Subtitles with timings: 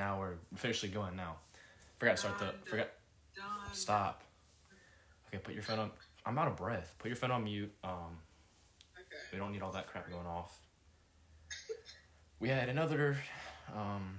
[0.00, 1.36] now we're officially going now.
[1.98, 2.54] Forgot to start the.
[2.70, 2.88] Forgot.
[3.72, 4.22] Stop.
[5.28, 5.90] Okay, put your phone on.
[6.24, 6.94] I'm out of breath.
[6.98, 7.72] Put your phone on mute.
[7.84, 8.16] Um,
[8.96, 9.20] Okay.
[9.32, 10.58] we don't need all that crap going off.
[12.38, 13.16] We had another
[13.76, 14.18] um,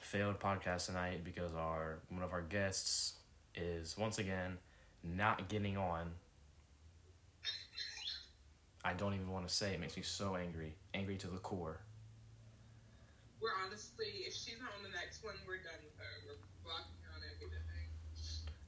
[0.00, 3.14] failed podcast tonight because our one of our guests
[3.54, 4.58] is once again
[5.04, 6.10] not getting on.
[8.84, 11.78] I don't even want to say it makes me so angry, angry to the core.
[13.44, 16.12] We're honestly, if she's not on the next one, we're done with her.
[16.24, 17.60] We're blocking her on everything.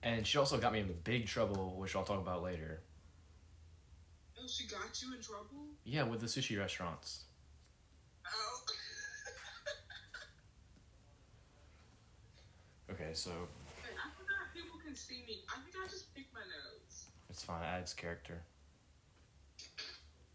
[0.02, 2.80] And she also got me in big trouble, which I'll talk about later.
[4.38, 5.64] Oh, she got you in trouble?
[5.84, 7.24] Yeah, with the sushi restaurants.
[8.26, 8.62] Oh.
[12.92, 13.30] Okay, so
[13.82, 15.40] Hey, I forgot people can see me.
[15.48, 17.06] I think I just picked my nose.
[17.30, 17.62] it's fine.
[17.62, 18.42] It adds character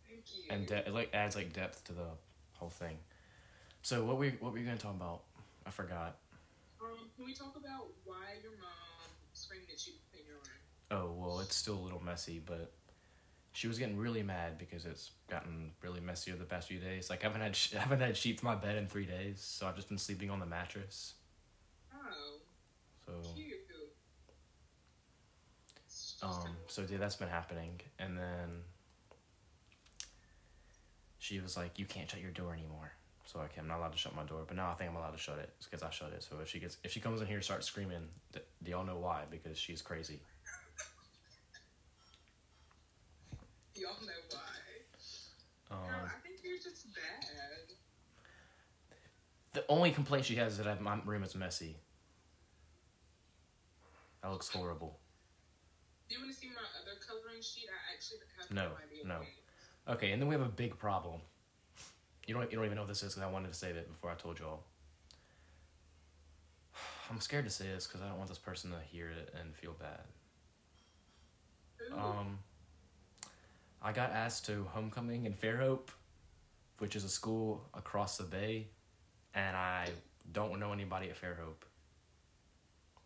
[0.09, 0.43] Thank you.
[0.49, 2.07] and de- it like adds like depth to the
[2.53, 2.97] whole thing.
[3.81, 5.21] So what we what were you gonna talk about?
[5.65, 6.17] I forgot.
[6.81, 10.45] um, can we talk about why your mom screamed at you in your room?
[10.91, 12.71] Oh well, it's still a little messy, but
[13.53, 17.09] she was getting really mad because it's gotten really messy over the past few days.
[17.09, 19.41] Like I haven't had sh- I haven't had sheets in my bed in three days,
[19.41, 21.13] so I've just been sleeping on the mattress.
[21.93, 22.39] Oh,
[23.05, 23.67] So cute.
[26.21, 28.63] Um, so yeah, that's been happening, and then
[31.19, 32.91] she was like, "You can't shut your door anymore."
[33.31, 35.11] So okay, I'm not allowed to shut my door, but now I think I'm allowed
[35.11, 36.21] to shut it because I shut it.
[36.21, 38.83] So if she gets if she comes in here and starts screaming, th- do y'all
[38.83, 39.23] know why?
[39.31, 40.19] Because she's crazy.
[43.75, 44.39] Y'all know why.
[45.69, 47.71] Girl, Um, I think you're just bad.
[49.53, 51.77] the only complaint she has is that my room is messy.
[54.21, 54.99] That looks horrible.
[56.09, 57.69] Do you want to see my other coloring sheet?
[57.69, 59.05] I actually have No, idea.
[59.07, 59.19] no.
[59.19, 59.95] what it is.
[59.95, 61.21] Okay, and then we have a big problem.
[62.27, 63.89] You don't you don't even know what this is because I wanted to save it
[63.91, 64.63] before I told y'all.
[67.11, 69.55] I'm scared to say this because I don't want this person to hear it and
[69.55, 70.01] feel bad.
[71.91, 71.99] Ooh.
[71.99, 72.39] Um,
[73.81, 75.89] I got asked to homecoming in Fairhope,
[76.77, 78.67] which is a school across the bay,
[79.33, 79.89] and I
[80.31, 81.65] don't know anybody at Fairhope.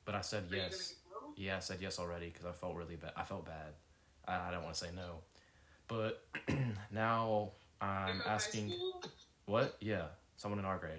[0.04, 0.96] But I said Are yes.
[1.38, 3.12] Yeah, I said yes already because I felt really bad.
[3.16, 3.74] I felt bad.
[4.28, 5.20] I, I don't want to say no,
[5.88, 6.24] but
[6.92, 7.52] now
[7.86, 8.74] I'm high asking
[9.46, 9.78] what?
[9.80, 10.06] Yeah,
[10.38, 10.94] someone in our grade.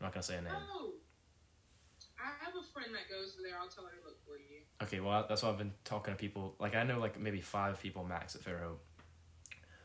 [0.00, 0.52] I'm not gonna say a name.
[0.72, 0.92] Oh.
[2.18, 3.56] I have a friend that goes there.
[3.60, 4.60] I'll tell her to look for you.
[4.82, 6.54] Okay, well that's why I've been talking to people.
[6.58, 8.78] Like I know like maybe five people max at Fairhope.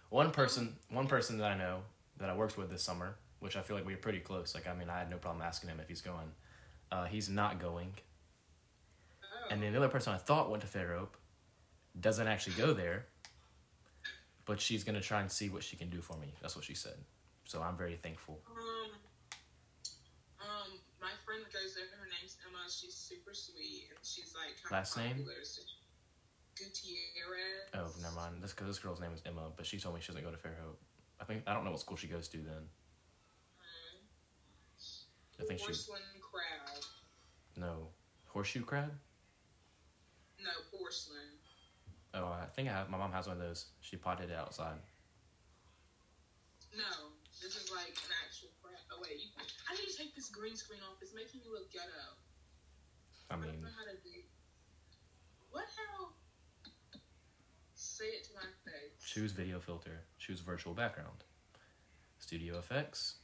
[0.09, 1.79] One person, one person that I know
[2.17, 4.53] that I worked with this summer, which I feel like we were pretty close.
[4.55, 6.31] Like I mean, I had no problem asking him if he's going.
[6.91, 7.93] Uh, he's not going,
[9.23, 9.47] Oh.
[9.51, 11.15] and then the other person I thought went to Fairhope
[11.99, 13.07] doesn't actually go there.
[14.47, 16.34] But she's gonna try and see what she can do for me.
[16.41, 16.96] That's what she said.
[17.44, 18.40] So I'm very thankful.
[18.50, 18.91] Um,
[20.40, 22.63] um, my friend that goes there, her name's Emma.
[22.69, 25.25] She's super sweet, and she's like Last name?
[25.44, 25.62] So
[26.56, 27.69] Gutierrez.
[27.75, 28.41] Oh, never mind.
[28.41, 30.79] This this girl's name is Emma, but she told me she doesn't go to Fairhope.
[31.19, 32.64] I think I don't know what school she goes to then.
[33.59, 33.97] Um,
[35.40, 36.84] I think she porcelain crab.
[37.56, 37.88] no
[38.25, 38.91] horseshoe crab.
[40.40, 41.36] No, porcelain.
[42.17, 42.89] Oh, I think I have.
[42.89, 43.66] My mom has one of those.
[43.81, 44.78] She potted it outside.
[46.75, 48.81] No, this is like an actual crab.
[48.91, 49.29] Oh wait, you,
[49.69, 50.97] I need to take this green screen off.
[51.01, 52.17] It's making me look ghetto.
[53.29, 54.17] I I don't mean, know how to do.
[55.51, 56.13] What hell?
[57.75, 58.97] Say it to my face.
[59.03, 60.01] choose video filter.
[60.19, 61.23] Choose virtual background.
[62.19, 63.16] Studio effects.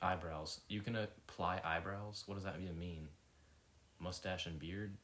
[0.00, 0.60] Eyebrows.
[0.68, 2.22] You can apply eyebrows.
[2.26, 3.08] What does that even mean?
[4.00, 4.96] Mustache and beard.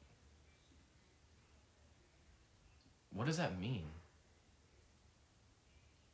[3.14, 3.86] What does that mean?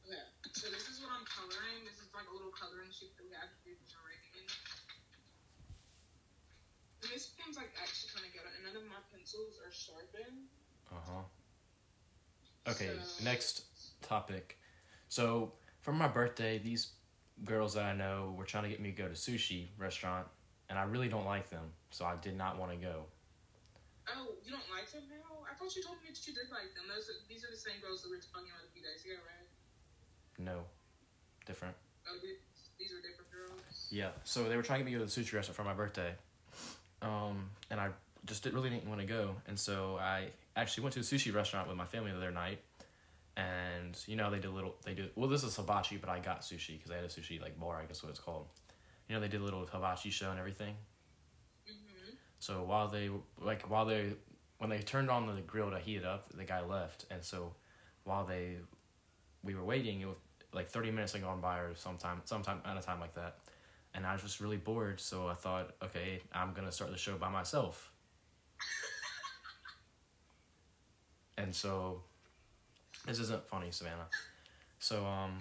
[0.06, 1.84] Okay, so this is what I'm coloring.
[1.84, 3.24] This is like a little coloring sheet that
[3.64, 4.20] we do during.
[7.02, 8.44] And this one's like actually kind of good.
[8.44, 10.44] And none of my pencils are sharpened.
[10.92, 12.70] Uh huh.
[12.72, 13.64] Okay, So- next
[14.02, 14.58] topic.
[15.08, 16.92] So, for my birthday, these
[17.44, 20.26] girls that I know were trying to get me to go to sushi restaurant,
[20.68, 23.06] and I really don't like them, so I did not want to go.
[24.16, 25.44] Oh, you don't like them now?
[25.46, 26.88] I thought you told me that you did like them.
[26.88, 29.04] Those are, these are the same girls that we were talking about a few days
[29.04, 29.48] ago, right?
[30.38, 30.64] No,
[31.46, 31.74] different.
[32.08, 33.88] Oh, these are different girls.
[33.90, 35.64] Yeah, so they were trying to get me to go to the sushi restaurant for
[35.64, 36.12] my birthday,
[37.02, 37.90] um, and I
[38.26, 41.34] just didn't, really didn't want to go, and so I actually went to a sushi
[41.34, 42.60] restaurant with my family the other night,
[43.36, 46.18] and you know they did a little they did well this is hibachi, but I
[46.18, 48.46] got sushi because I had a sushi like bar I guess what it's called.
[49.08, 50.74] You know they did a little hibachi show and everything.
[52.40, 53.10] So while they
[53.40, 54.14] like while they
[54.58, 57.54] when they turned on the grill to heat it up, the guy left, and so
[58.04, 58.58] while they
[59.44, 60.16] we were waiting, it was
[60.52, 63.38] like thirty minutes had gone by or sometime sometime at a time like that.
[63.94, 65.00] and I was just really bored.
[65.00, 67.92] So I thought, okay, I'm gonna start the show by myself.
[71.38, 72.02] and so,
[73.06, 74.08] this isn't funny, Savannah.
[74.78, 75.38] So um,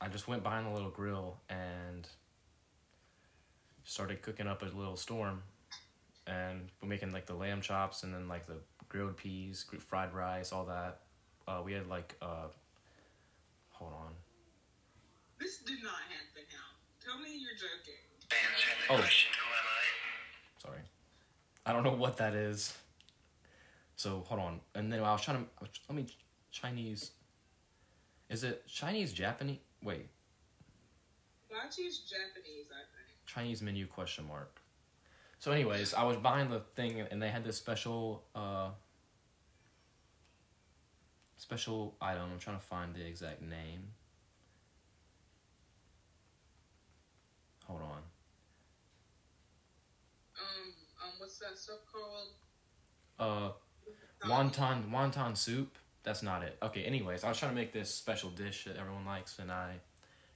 [0.00, 2.06] I just went behind the little grill and
[3.84, 5.42] started cooking up a little storm,
[6.26, 8.56] and we're making like the lamb chops and then like the
[8.88, 11.00] grilled peas, fried rice, all that.
[11.46, 12.48] Uh, we had like uh,
[13.70, 14.12] hold on.
[15.38, 17.04] This did not happen now.
[17.04, 18.00] Tell me you're joking.
[18.90, 19.08] Oh.
[20.62, 20.78] Sorry.
[21.66, 22.76] I don't know what that is.
[23.96, 24.60] So hold on.
[24.74, 26.06] And then I was trying to let me
[26.50, 27.12] Chinese.
[28.30, 29.58] Is it Chinese Japanese?
[29.82, 30.08] Wait,
[31.54, 33.03] Bachi's Japanese, I think.
[33.26, 34.60] Chinese menu question mark.
[35.38, 38.70] So anyways, I was buying the thing and they had this special uh
[41.36, 42.30] special item.
[42.32, 43.88] I'm trying to find the exact name.
[47.66, 48.02] Hold on.
[50.40, 50.72] Um,
[51.02, 52.28] um, what's that stuff called?
[53.18, 53.52] Uh
[54.28, 55.76] wonton wonton soup.
[56.02, 56.58] That's not it.
[56.62, 59.76] Okay, anyways, I was trying to make this special dish that everyone likes, and I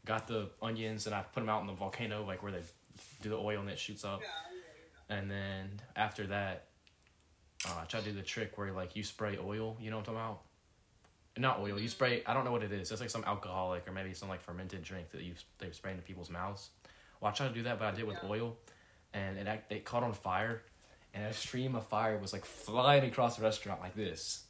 [0.07, 2.63] got the onions and I put them out in the volcano, like where they
[3.23, 4.21] do the oil and it shoots up.
[4.23, 4.29] Yeah,
[5.11, 6.65] yeah, And then after that,
[7.67, 9.77] uh, I tried to do the trick where like you spray oil.
[9.81, 10.41] You know what I'm talking about?
[11.37, 11.79] Not oil.
[11.79, 12.23] You spray.
[12.27, 12.91] I don't know what it is.
[12.91, 16.03] It's like some alcoholic or maybe some like fermented drink that you they spray into
[16.03, 16.71] people's mouths.
[17.21, 18.29] Well, I tried to do that, but I did it with Yeah.
[18.31, 18.57] oil,
[19.13, 20.63] and it act- it caught on fire,
[21.15, 24.45] and a stream of fire was like flying across the restaurant like this.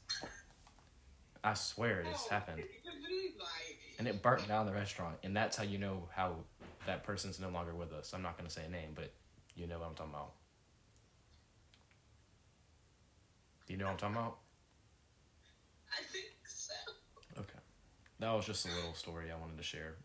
[1.44, 3.76] I swear this Oh, happened, You're literally lying.
[3.98, 6.36] and it burnt down the restaurant, and that's how you know how
[6.88, 8.14] that person's no longer with us.
[8.14, 9.12] I'm not gonna say a name, but
[9.54, 10.32] you know what I'm talking about.
[13.66, 14.38] Do you know what I'm talking about?
[15.92, 16.72] I think so.
[17.36, 17.60] Okay.
[18.20, 19.96] That was just a little story I wanted to share.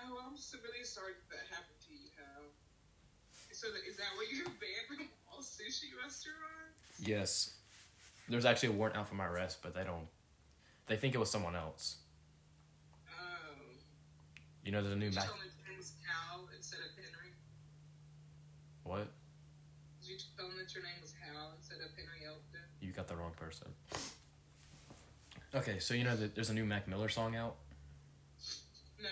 [0.00, 2.48] Oh, I'm so really sorry that, that happened to you, Hal.
[3.52, 6.80] So that, is that what you're banned from all sushi restaurants?
[6.98, 7.56] Yes.
[8.26, 10.08] There's actually a warrant out for my arrest, but they don't.
[10.86, 11.96] They think it was someone else.
[14.64, 15.24] You know, there's a new did you Mac.
[15.26, 17.32] tell them his name was Hal instead of Henry?
[18.84, 19.08] What?
[20.00, 22.62] Did you tell them that your name was Hal instead of Henry Elfton?
[22.80, 23.68] You got the wrong person.
[25.54, 27.56] Okay, so you know that there's a new Mac Miller song out.
[29.02, 29.08] No,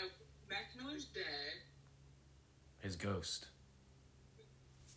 [0.49, 1.25] Mac Miller's dead.
[2.79, 3.47] His Ghost.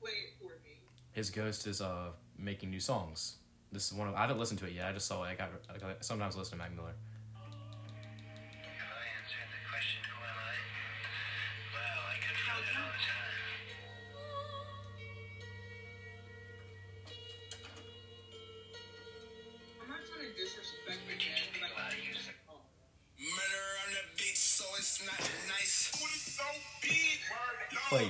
[0.00, 0.80] Play it for me.
[1.12, 3.36] His Ghost is uh making new songs.
[3.72, 4.86] This is one of I haven't listened to it yet.
[4.88, 5.28] I just saw it.
[5.28, 6.94] I got I got- sometimes listen to Mac Miller.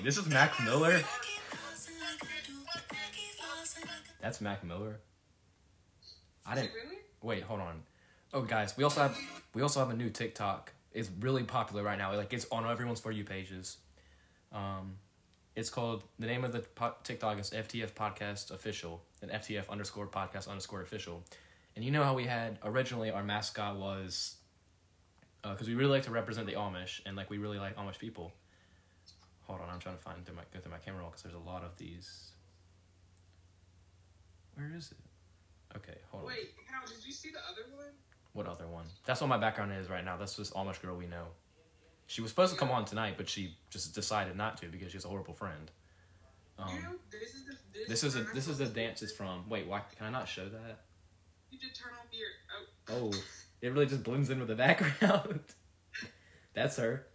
[0.04, 1.00] This is Mac Miller.
[4.20, 5.00] That's Mac Miller.
[6.44, 6.72] I didn't.
[6.74, 6.96] really?
[7.22, 7.82] Wait, hold on.
[8.34, 9.18] Oh, guys, we also have
[9.54, 10.72] we also have a new TikTok.
[10.92, 12.14] It's really popular right now.
[12.14, 13.78] Like it's on everyone's for you pages.
[14.52, 14.96] Um,
[15.56, 20.06] it's called the name of the po- TikTok is FTF Podcast Official and FTF underscore
[20.06, 21.24] Podcast underscore Official.
[21.76, 24.36] And you know how we had originally our mascot was
[25.42, 28.32] because we really like to represent the Amish and like we really like Amish people.
[29.46, 31.34] Hold on, I'm trying to find through my go through my camera roll because there's
[31.34, 32.30] a lot of these.
[34.54, 35.76] Where is it?
[35.76, 36.28] Okay, hold on.
[36.28, 37.88] Wait, Hal, did you see the other one?
[38.32, 38.86] What other one?
[39.04, 40.16] That's what my background is right now.
[40.16, 41.26] That's this Amish girl we know.
[42.06, 45.04] She was supposed to come on tonight, but she just decided not to because she's
[45.04, 45.70] a horrible friend.
[46.58, 49.12] Um, you know, this is the this, this is a this is the dance is
[49.12, 49.48] from.
[49.48, 50.80] Wait, why can I not show that?
[51.50, 52.28] You just turn off your.
[52.88, 53.18] Oh, Oh,
[53.62, 55.40] it really just blends in with the background.
[56.52, 57.06] That's her.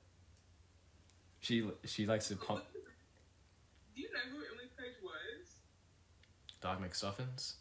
[1.42, 2.64] She she likes to pump
[3.96, 5.56] do you know who Emily Page was?
[6.62, 7.54] Doc McStuffins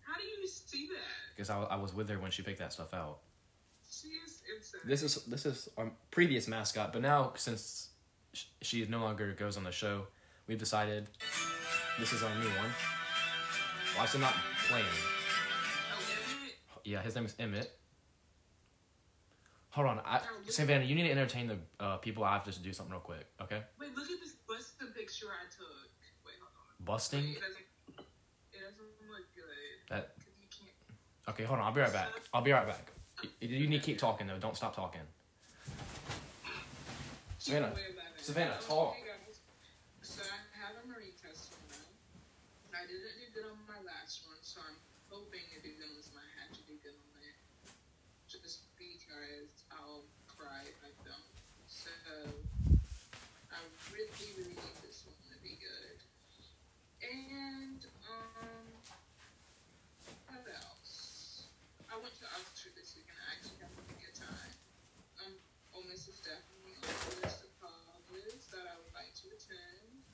[0.00, 1.34] How do you see that?
[1.36, 3.18] because I, I was with her when she picked that stuff out.
[3.90, 4.80] She is insane.
[4.84, 7.90] This is this is our previous mascot, but now since
[8.32, 10.06] sh- she no longer goes on the show,
[10.46, 11.08] we've decided
[11.98, 12.70] this is our new one.
[13.96, 14.34] Why is it not
[14.68, 14.84] playing?
[15.94, 16.00] Oh,
[16.38, 16.54] Emmett?
[16.84, 17.70] Yeah, his name is Emmett.
[19.72, 22.24] Hold on, I, Savannah, you need to entertain the uh, people.
[22.24, 23.62] I have to do something real quick, okay?
[23.80, 25.88] Wait, look at this busted picture I took.
[26.28, 26.84] Wait, hold on.
[26.84, 27.24] Busting.
[27.24, 27.64] Wait, it doesn't.
[28.52, 29.76] It doesn't look good.
[29.88, 30.68] That you
[31.32, 31.44] okay?
[31.44, 32.08] Hold on, I'll be right back.
[32.34, 32.92] I'll be right back.
[33.24, 34.36] Y- You need to keep talking though.
[34.36, 35.00] Don't stop talking.
[37.38, 37.72] Savannah.
[38.20, 38.94] Savannah, talk.
[40.02, 41.56] So I have a marine test.
[42.76, 44.76] I didn't do good on my last one, so I'm
[45.08, 46.20] hoping to do good on this one.
[46.20, 47.36] I had to do good on it.
[48.28, 48.68] Just because
[49.68, 51.36] how cry if I don't.
[51.66, 51.90] So
[53.50, 53.58] I
[53.90, 55.98] really, really need this one to be good.
[57.02, 58.66] And um,
[60.30, 61.50] what else?
[61.90, 64.52] I went to Oxford this week and I actually had a really good time.
[65.20, 65.32] Um,
[65.76, 70.04] Ole Miss is definitely on the list of colleges that I would like to attend.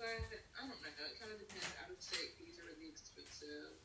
[0.00, 0.08] But
[0.56, 0.88] I don't know.
[0.88, 1.68] It kind of depends.
[1.78, 3.76] Out of state fees are really expensive.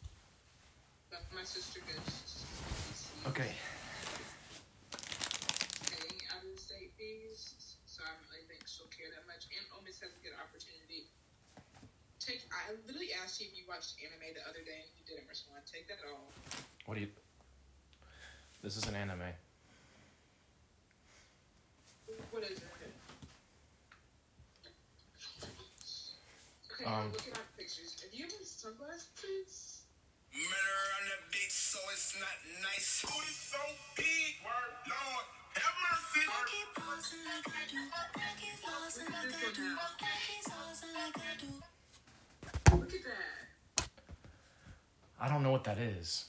[1.12, 3.52] But my sister goes to DC Okay.
[5.92, 9.44] paying out of state fees, so I don't really think she'll care that much.
[9.52, 11.12] And Ole Miss has a good opportunity.
[12.24, 12.42] Take.
[12.50, 15.62] I literally asked you if you watched anime the other day and you didn't respond.
[15.68, 16.32] Take that off.
[16.88, 17.12] What do you?
[18.64, 19.30] This is an anime.
[22.32, 22.64] What is it?
[26.74, 27.96] Okay, Um, I'm looking at pictures.
[28.02, 29.75] Have you ever sunglasses?
[30.36, 33.08] Murder on the beat, so it's not nice.
[33.08, 33.62] Booty so
[33.96, 35.26] big, word, Lord,
[35.56, 36.28] have mercy.
[36.28, 37.80] I keep pausing like I do.
[37.88, 39.64] I keep pausing like I do.
[39.80, 41.52] I keep pausing like I do.
[42.78, 43.88] Look at that.
[45.22, 46.26] I don't know what that is.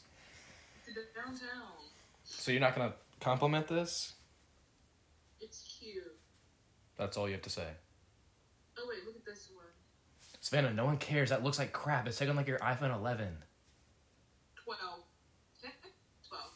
[0.86, 1.90] The downtown.
[2.22, 4.12] So you're not gonna compliment this?
[5.40, 6.16] It's cute.
[6.96, 7.66] That's all you have to say.
[8.78, 9.66] Oh wait, look at this one.
[10.40, 11.30] Savannah, no one cares.
[11.30, 12.06] That looks like crap.
[12.06, 13.38] It's taken like your iPhone 11.
[14.66, 15.06] Twelve.
[16.26, 16.50] Twelve.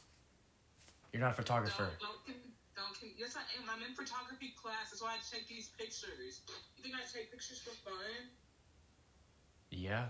[1.13, 1.91] You're not a photographer.
[2.03, 2.37] Don't, don't,
[2.75, 3.71] don't, yes, I am.
[3.71, 4.91] I'm in photography class.
[4.91, 6.43] That's why I take these pictures.
[6.77, 8.35] You think I take pictures for fun?
[9.71, 10.07] Yeah.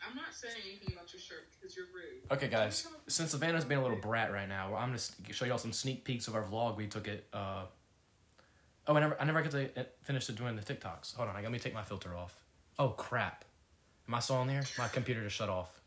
[0.00, 2.24] I'm not saying anything about your shirt because you're rude.
[2.32, 2.88] Okay, guys.
[3.08, 6.28] Since Savannah's being a little brat right now, I'm gonna show y'all some sneak peeks
[6.28, 7.26] of our vlog we took it.
[7.34, 7.64] Uh...
[8.86, 11.14] Oh, I never, I never got to uh, finish doing the TikToks.
[11.16, 12.34] Hold on, I got me take my filter off.
[12.78, 13.44] Oh crap!
[14.08, 14.62] Am I still on there?
[14.78, 15.79] My computer just shut off.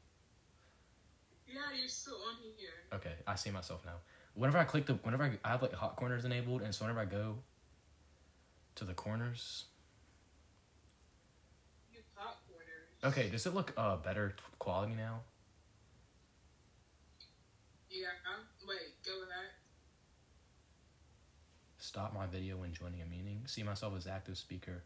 [1.54, 2.70] Yeah, you're still on here.
[2.94, 3.98] Okay, I see myself now.
[4.34, 7.02] Whenever I click the, whenever I, I have like hot corners enabled, and so whenever
[7.02, 7.36] I go
[8.76, 9.66] to the corners,
[11.92, 13.14] You hot corners.
[13.18, 15.22] okay, does it look uh better quality now?
[17.92, 18.08] Yeah.
[18.68, 19.52] Wait, go back.
[21.78, 23.44] Stop my video when joining a meeting.
[23.46, 24.82] See myself as active speaker.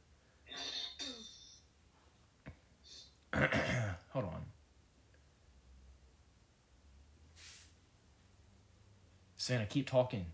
[4.12, 4.42] Hold on.
[9.48, 10.26] Santa, keep talking.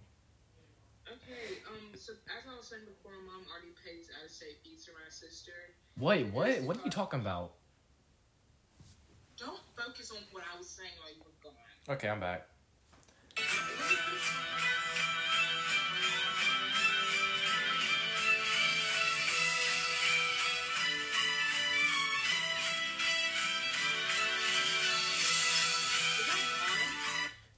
[1.07, 1.61] Okay.
[1.69, 1.93] Um.
[1.93, 5.07] So as I was saying before, mom already pays out of state fees for my
[5.09, 5.51] sister.
[5.99, 6.63] Wait, what?
[6.63, 7.51] What are you talking about?
[9.37, 11.95] Don't focus on what I was saying while you were gone.
[11.95, 12.47] Okay, I'm back.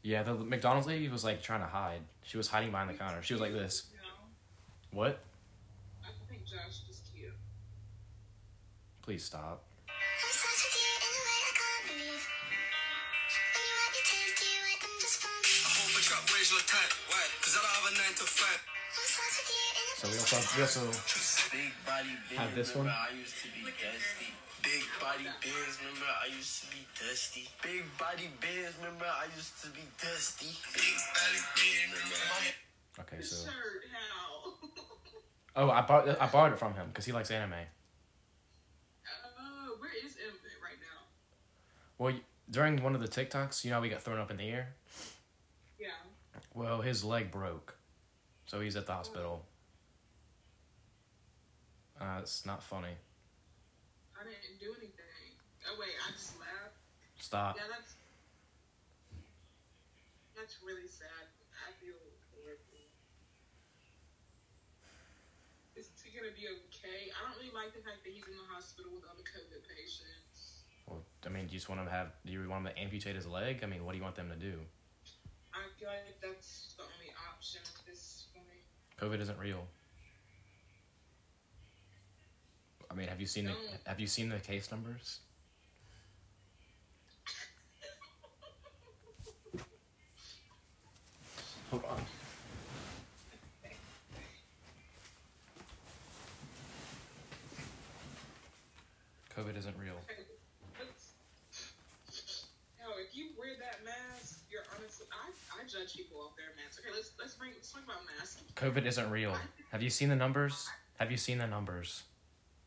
[0.05, 2.05] Yeah, the McDonald's lady was like trying to hide.
[2.21, 3.25] She was hiding behind the counter.
[3.25, 3.89] She was like this.
[3.97, 5.01] No.
[5.01, 5.17] What?
[6.05, 7.33] I think Josh is cute.
[9.01, 9.65] Please stop.
[9.89, 12.21] I'm such a cute in a way I can't believe.
[12.21, 15.53] When you have your taste, do you like them just for me?
[15.57, 16.91] I hope it's up, where's your time?
[17.09, 17.25] Why?
[17.41, 18.61] Cause I don't have to five.
[18.61, 20.85] I'm such a cute in a So we also we also
[21.49, 22.45] Big body bears.
[22.45, 23.25] Have this remember one?
[24.65, 25.21] I used to be dusty.
[25.21, 25.77] Big body bears.
[25.79, 27.47] Remember I used to be dusty.
[27.61, 28.73] Big body bears.
[28.81, 30.49] Remember I used to be dusty.
[30.73, 33.01] Big belly, big, remember?
[33.01, 33.17] okay.
[33.17, 34.53] His So shirt, how?
[35.55, 37.53] oh, I bought I bought it from him because he likes anime.
[37.53, 37.57] Uh,
[39.79, 41.05] where is Emmett right now?
[41.99, 42.15] Well,
[42.49, 44.73] during one of the TikToks, you know, how we got thrown up in the air.
[45.79, 45.89] Yeah.
[46.55, 47.77] Well, his leg broke,
[48.45, 49.45] so he's at the hospital.
[52.01, 52.95] Uh, it's not funny.
[54.19, 55.05] I didn't do anything.
[55.65, 56.77] Oh wait, I just laughed.
[57.19, 57.57] Stop.
[57.57, 57.95] Yeah, that's
[60.37, 61.25] that's really sad.
[61.55, 61.97] I feel
[62.35, 62.85] horrible.
[65.75, 67.09] Is he gonna be okay?
[67.11, 70.63] I don't really like the fact that he's in the hospital with other COVID patients.
[70.85, 72.13] Well, I mean, do you just want him to have?
[72.25, 73.63] Do you want him to amputate his leg?
[73.63, 74.59] I mean, what do you want them to do?
[75.55, 78.61] I feel like that's the only option at this point.
[78.99, 79.65] COVID isn't real.
[82.91, 83.55] I mean, have you seen the
[83.87, 85.19] Have you seen the case numbers?
[91.71, 92.05] Hold on.
[99.35, 99.99] COVID isn't real.
[100.07, 100.23] Okay,
[100.79, 101.11] let's-
[102.79, 106.79] Yo, if you wear that mask, you're honestly I, I judge people off their masks.
[106.79, 108.41] Okay, let's let's bring let's talk about masks.
[108.65, 109.35] COVID isn't real.
[109.71, 110.67] Have you seen the numbers?
[110.97, 112.01] Have you seen the numbers?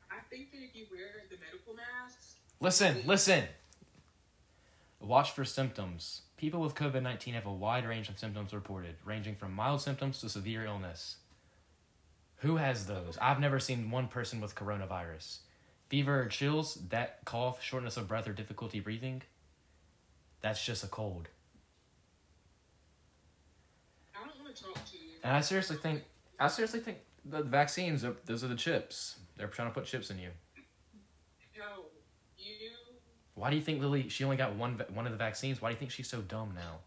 [0.08, 3.42] I think that if you wear the medical masks, Listen, listen.
[5.00, 6.22] Watch for symptoms.
[6.36, 10.20] People with COVID 19 have a wide range of symptoms reported, ranging from mild symptoms
[10.20, 11.16] to severe illness.
[12.42, 13.18] Who has those?
[13.20, 15.38] I've never seen one person with coronavirus.
[15.88, 19.22] Fever or chills, that cough, shortness of breath, or difficulty breathing,
[20.42, 21.26] that's just a cold.
[24.14, 24.97] I don't want to talk to you.
[25.24, 26.04] And I seriously think,
[26.38, 29.18] I seriously think the vaccines, are, those are the chips.
[29.36, 30.30] They're trying to put chips in you.
[31.58, 31.82] How
[32.36, 32.70] you?
[33.34, 34.08] Why do you think Lily?
[34.08, 35.62] She only got one one of the vaccines.
[35.62, 36.78] Why do you think she's so dumb now?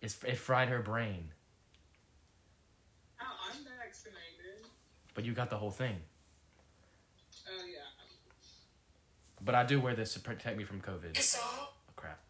[0.00, 1.28] It's it fried her brain.
[3.16, 4.66] How I'm vaccinated.
[5.14, 5.96] But you got the whole thing.
[7.48, 7.78] Oh yeah.
[9.44, 11.10] But I do wear this to protect me from COVID.
[11.16, 12.20] It's all Oh, crap.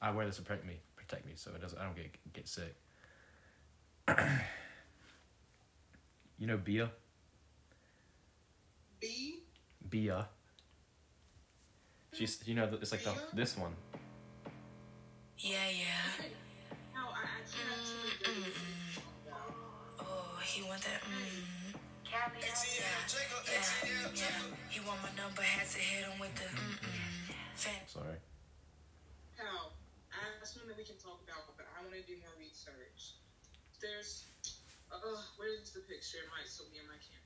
[0.00, 1.78] I wear this to protect me, protect me, so it doesn't.
[1.78, 2.74] I don't get get sick.
[6.38, 6.90] you know Bia,
[9.00, 9.42] B.
[9.88, 10.28] Bia.
[12.12, 13.72] She's you know it's like the this one.
[15.38, 16.26] Yeah, yeah.
[16.92, 19.50] How I actually have something good to talk about.
[20.06, 21.02] Oh, he want that.
[21.02, 21.74] Mm.
[22.12, 24.56] ATL, Jacob, Yeah, yeah.
[24.68, 26.44] He want my number, had to hit him with the.
[26.44, 27.34] Mm-mm.
[27.56, 28.20] Fan- Sorry.
[29.36, 29.72] How
[30.12, 33.01] I have something that we can talk about, but I want to do more research.
[33.82, 34.24] There's.
[34.92, 34.98] Uh,
[35.36, 36.18] where's the picture?
[36.18, 37.22] It might still be in my camera.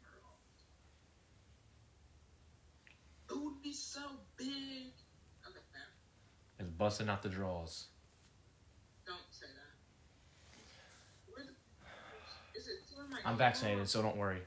[3.28, 4.00] Booty's so
[4.36, 4.94] big.
[5.46, 5.60] Okay,
[6.58, 7.88] It's busting out the drawers.
[9.06, 10.56] don't say that.
[11.36, 14.40] The, is it still in my I'm vaccinated, so don't worry.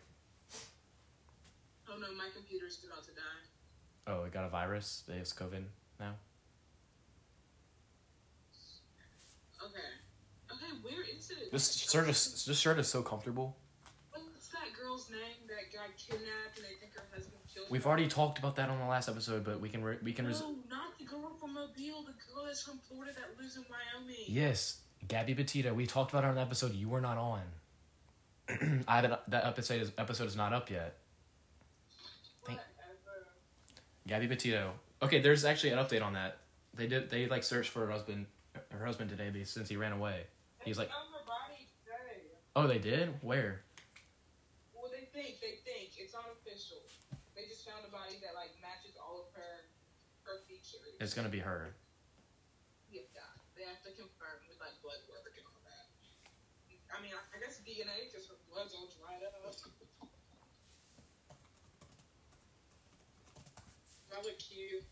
[1.87, 4.07] Oh no, my computer's about to die.
[4.07, 5.03] Oh, it got a virus.
[5.07, 5.63] It's COVID
[5.99, 6.15] now.
[9.63, 9.98] Okay.
[10.69, 11.51] Okay, where is it?
[11.51, 13.57] This shirt is this shirt is so comfortable.
[14.11, 17.89] What's that girl's name that got kidnapped and they think her husband killed We've her?
[17.89, 20.27] already talked about that on the last episode, but we can re- we can.
[20.27, 23.65] Res- No, not the girl from Mobile, the girl that's from Florida that lives in
[23.69, 24.15] Wyoming.
[24.27, 25.73] yes, Gabby Petito.
[25.73, 27.41] We talked about her on the episode you were not on.
[28.87, 29.13] I haven't.
[29.29, 30.95] That episode is episode is not up yet.
[32.45, 32.59] Thank-.
[34.07, 34.71] Gabby Petito.
[35.01, 36.37] Okay, there's actually an update on that.
[36.73, 37.09] They did.
[37.09, 38.25] They like searched for her husband,
[38.71, 40.23] her husband today since he ran away.
[40.69, 42.29] He's like, They found her body today.
[42.53, 43.09] oh, they did.
[43.25, 43.65] Where?
[44.69, 45.97] Well, they think, they think.
[45.97, 46.85] It's unofficial.
[47.33, 49.65] They just found a body that, like, matches all of her,
[50.29, 50.93] her features.
[51.01, 51.73] It's gonna be her.
[52.93, 53.01] Yeah,
[53.57, 55.89] they have to confirm with, like, blood work and all that.
[56.93, 59.33] I mean, I, I guess DNA, because her blood's all dried up.
[64.13, 64.83] That look cute.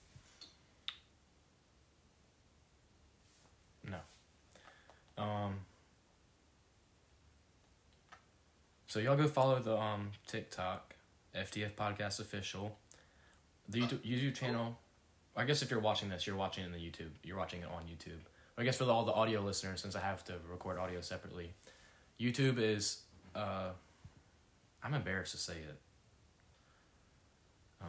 [3.86, 3.98] No.
[5.18, 5.67] Um.
[8.88, 10.96] So y'all go follow the um TikTok,
[11.36, 12.78] FTF Podcast Official,
[13.68, 14.80] the YouTube, YouTube channel.
[15.36, 17.12] I guess if you're watching this, you're watching it in the YouTube.
[17.22, 18.22] You're watching it on YouTube.
[18.58, 21.54] I guess for the, all the audio listeners, since I have to record audio separately,
[22.20, 23.02] YouTube is.
[23.36, 23.72] Uh,
[24.82, 25.78] I'm embarrassed to say it.
[27.82, 27.88] Um.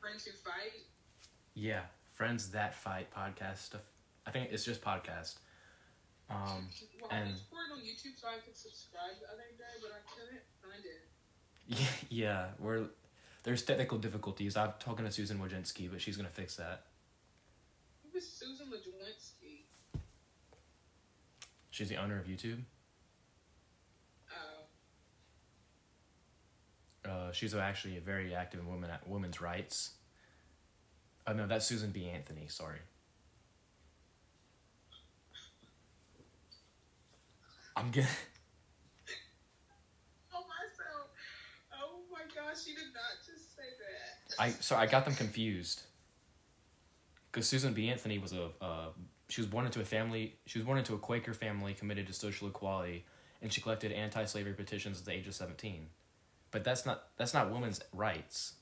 [0.00, 0.84] Friends who fight.
[1.54, 1.80] Yeah,
[2.14, 3.80] friends that fight podcast stuff.
[4.26, 5.36] I think it's just podcast.
[6.30, 6.68] Um.
[7.00, 10.00] Well, and- I poured on YouTube so I could subscribe the other day, but I
[10.14, 11.04] couldn't find it.
[11.70, 12.86] Yeah, yeah, we're
[13.42, 14.56] there's technical difficulties.
[14.56, 16.84] I'm talking to Susan Wojcinski, but she's gonna fix that.
[18.02, 19.64] Who was Susan Lejewinski?
[21.70, 22.62] She's the owner of YouTube.
[27.06, 27.10] Oh.
[27.10, 29.90] Uh, she's actually a very active woman at women's rights.
[31.26, 32.08] Oh no, that's Susan B.
[32.08, 32.46] Anthony.
[32.48, 32.78] Sorry.
[37.78, 38.10] I'm getting.
[40.34, 41.08] Oh myself.
[41.72, 44.42] Oh my gosh, she did not just say that.
[44.42, 45.82] I sorry, I got them confused.
[47.30, 47.88] Because Susan B.
[47.88, 48.88] Anthony was a uh,
[49.28, 50.36] she was born into a family.
[50.46, 53.04] She was born into a Quaker family committed to social equality,
[53.42, 55.86] and she collected anti-slavery petitions at the age of seventeen.
[56.50, 58.54] But that's not that's not women's rights.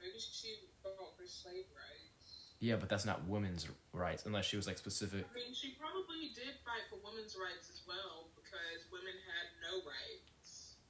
[0.00, 2.45] Maybe she fought for slave rights.
[2.58, 5.28] Yeah, but that's not women's rights unless she was like specific.
[5.28, 9.84] I mean, she probably did fight for women's rights as well because women had no
[9.84, 10.80] rights.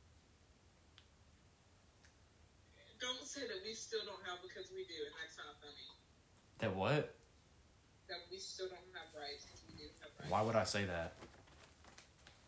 [3.01, 5.91] Don't say that we still don't have because we do, and that's not funny.
[6.63, 7.15] That what?
[8.09, 10.31] That we still don't have rights because we do have rights.
[10.31, 11.13] Why would I say that?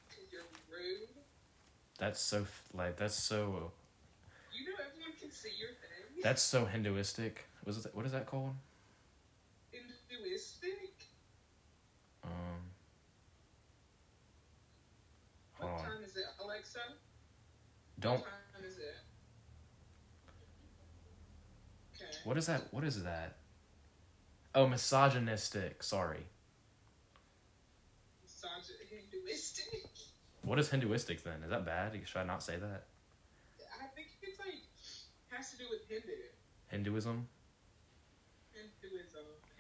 [0.09, 1.11] Because you're rude.
[1.99, 3.69] That's so like that's so uh,
[4.55, 6.23] You know everyone can see your thing.
[6.23, 7.45] that's so Hinduistic.
[7.67, 8.55] Was it what is that called?
[10.29, 11.07] Hinduistic.
[12.23, 12.31] Um.
[15.59, 15.79] What on.
[15.79, 16.79] time is it, Alexa?
[17.99, 18.97] Don't What time is it?
[22.25, 22.63] What is that?
[22.73, 23.37] What is that?
[24.55, 25.83] Oh, misogynistic.
[25.83, 26.27] Sorry.
[28.91, 29.89] Hinduistic.
[30.43, 31.43] What is Hinduistic then?
[31.45, 31.99] Is that bad?
[32.05, 32.85] Should I not say that?
[33.81, 34.55] I think it's like
[35.31, 36.13] has to do with Hindu.
[36.69, 37.29] Hinduism.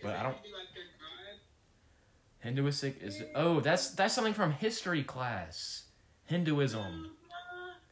[0.02, 1.40] But I don't- Hindu like their god?
[2.40, 5.84] Hinduistic is oh that's that's something from history class.
[6.26, 7.10] Hinduism.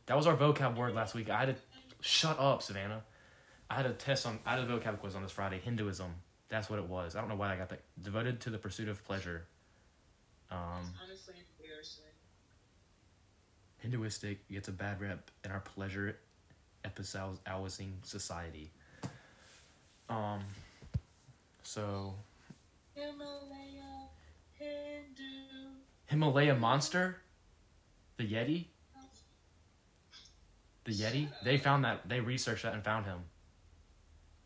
[0.07, 1.29] That was our vocab word last week.
[1.31, 1.63] I had to
[2.01, 3.03] shut up, Savannah.
[3.69, 5.59] I had a test on I had a vocab quiz on this Friday.
[5.59, 6.15] Hinduism.
[6.49, 7.17] That's what it was.
[7.17, 7.81] I don't know why I got that.
[8.01, 9.47] Devoted to the pursuit of pleasure.
[10.51, 10.59] Um,
[11.03, 12.05] Honestly embarrassing.
[13.79, 16.17] Hinduistic gets a bad rep in our pleasure
[16.85, 18.71] episodizing society.
[20.09, 20.41] Um,
[21.67, 22.15] so
[22.95, 24.07] Himalaya
[24.55, 25.83] Hindu.
[26.07, 27.19] Himalaya monster,
[28.17, 28.67] the Yeti,
[30.85, 31.29] the Yeti.
[31.45, 32.09] They found that.
[32.09, 33.19] They researched that and found him.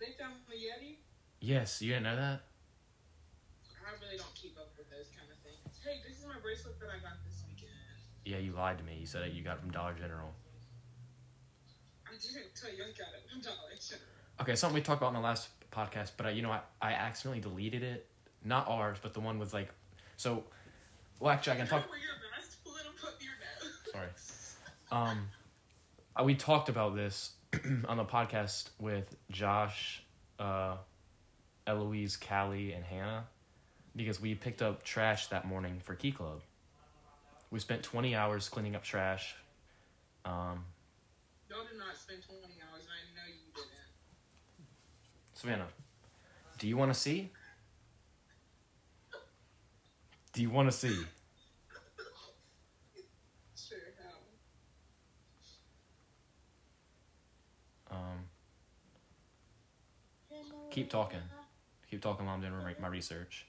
[0.00, 0.96] They found the Yeti.
[1.40, 2.40] Yes, you didn't know that.
[3.68, 5.78] I really don't keep up with those kind of things.
[5.85, 7.70] Hey, this is my bracelet that I got this weekend.
[8.24, 8.96] Yeah, you lied to me.
[8.98, 10.33] You said that you got it from Dollar General.
[12.09, 14.09] I didn't tell you I got it from Dollar General.
[14.40, 16.92] Okay, something we talked about in the last podcast, but I, you know, I, I
[16.92, 18.06] accidentally deleted it.
[18.44, 19.68] Not ours, but the one with like,
[20.16, 20.44] so.
[21.18, 21.88] Well, actually, I can talk.
[21.90, 22.64] Wear your mask.
[22.64, 24.09] Pull it up your nose.
[24.90, 25.11] Sorry.
[25.11, 25.28] Um,
[26.24, 27.33] we talked about this
[27.88, 30.02] on the podcast with Josh,
[30.38, 30.76] uh,
[31.66, 33.24] Eloise, Callie, and Hannah
[33.96, 36.40] because we picked up trash that morning for Key Club.
[37.50, 39.35] We spent 20 hours cleaning up trash.
[40.24, 40.64] Um,
[41.48, 43.49] Y'all did not spend 20 hours, I know you.
[45.40, 45.68] Savannah,
[46.59, 47.31] do you want to see?
[50.35, 50.94] Do you want to see?
[53.57, 53.79] Sure.
[57.90, 57.96] Um,
[60.70, 61.20] keep talking.
[61.90, 63.46] Keep talking while I'm doing my- my research.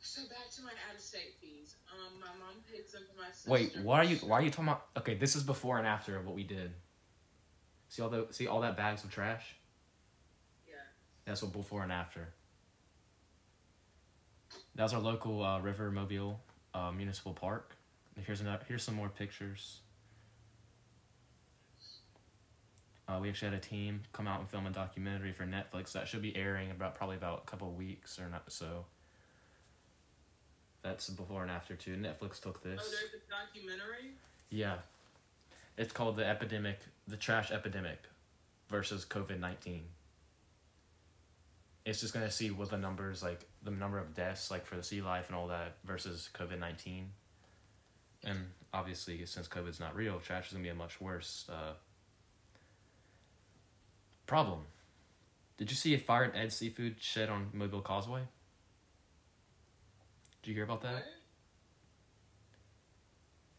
[0.00, 1.76] So back to my out-of-state fees.
[1.90, 3.50] Um, my mom pays them for my sister.
[3.50, 4.90] Wait, why are you why are you talking about?
[4.98, 6.74] Okay, this is before and after of what we did.
[7.88, 9.54] See all the see all that bags of trash?
[11.28, 12.30] That's what before and after.
[14.74, 16.40] That was our local uh, River Mobile
[16.72, 17.76] uh, Municipal Park.
[18.24, 19.80] Here's another, here's some more pictures.
[23.06, 26.08] Uh, we actually had a team come out and film a documentary for Netflix that
[26.08, 28.86] should be airing about probably about a couple weeks or not so.
[30.80, 31.94] That's before and after too.
[31.96, 32.80] Netflix took this.
[32.82, 34.12] Oh, there's a documentary.
[34.48, 34.76] Yeah.
[35.76, 37.98] It's called the epidemic, the trash epidemic
[38.70, 39.82] versus COVID 19.
[41.88, 44.82] It's just to see what the numbers, like the number of deaths, like for the
[44.82, 47.08] sea life and all that, versus COVID 19.
[48.24, 48.40] And
[48.74, 51.72] obviously, since COVID's not real, trash is to be a much worse uh,
[54.26, 54.60] problem.
[55.56, 58.20] Did you see a fire at Ed Seafood shed on Mobile Causeway?
[60.42, 61.04] Did you hear about that?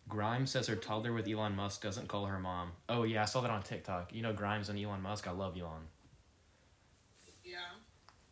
[0.08, 2.74] Grimes says her toddler with Elon Musk doesn't call her mom.
[2.90, 4.14] Oh yeah, I saw that on TikTok.
[4.14, 5.28] You know Grimes and Elon Musk.
[5.28, 5.88] I love Elon.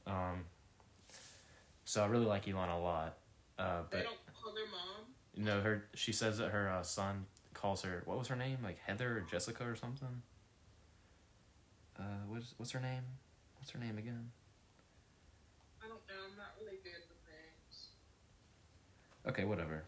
[0.08, 0.46] Um,
[1.86, 3.17] so I really like Elon a lot.
[3.60, 5.06] Uh, They but don't call their mom.
[5.36, 5.86] you know her.
[5.93, 8.02] She says that her uh, son calls her.
[8.06, 8.60] What was her name?
[8.63, 10.22] Like Heather or Jessica or something.
[12.00, 13.04] Uh, what's what's her name?
[13.60, 14.32] What's her name again?
[15.84, 16.22] I don't know.
[16.32, 17.89] I'm not really good with names.
[19.28, 19.84] Okay, whatever.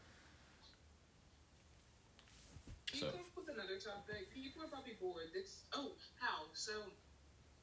[2.87, 4.33] Can So- you come up with another topic?
[4.33, 5.29] People are probably bored.
[5.33, 5.63] This.
[5.73, 6.45] Oh, how?
[6.53, 6.91] So,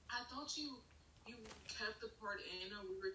[0.09, 0.79] I thought you
[1.27, 1.35] you
[1.67, 3.15] kept the part in, or we were.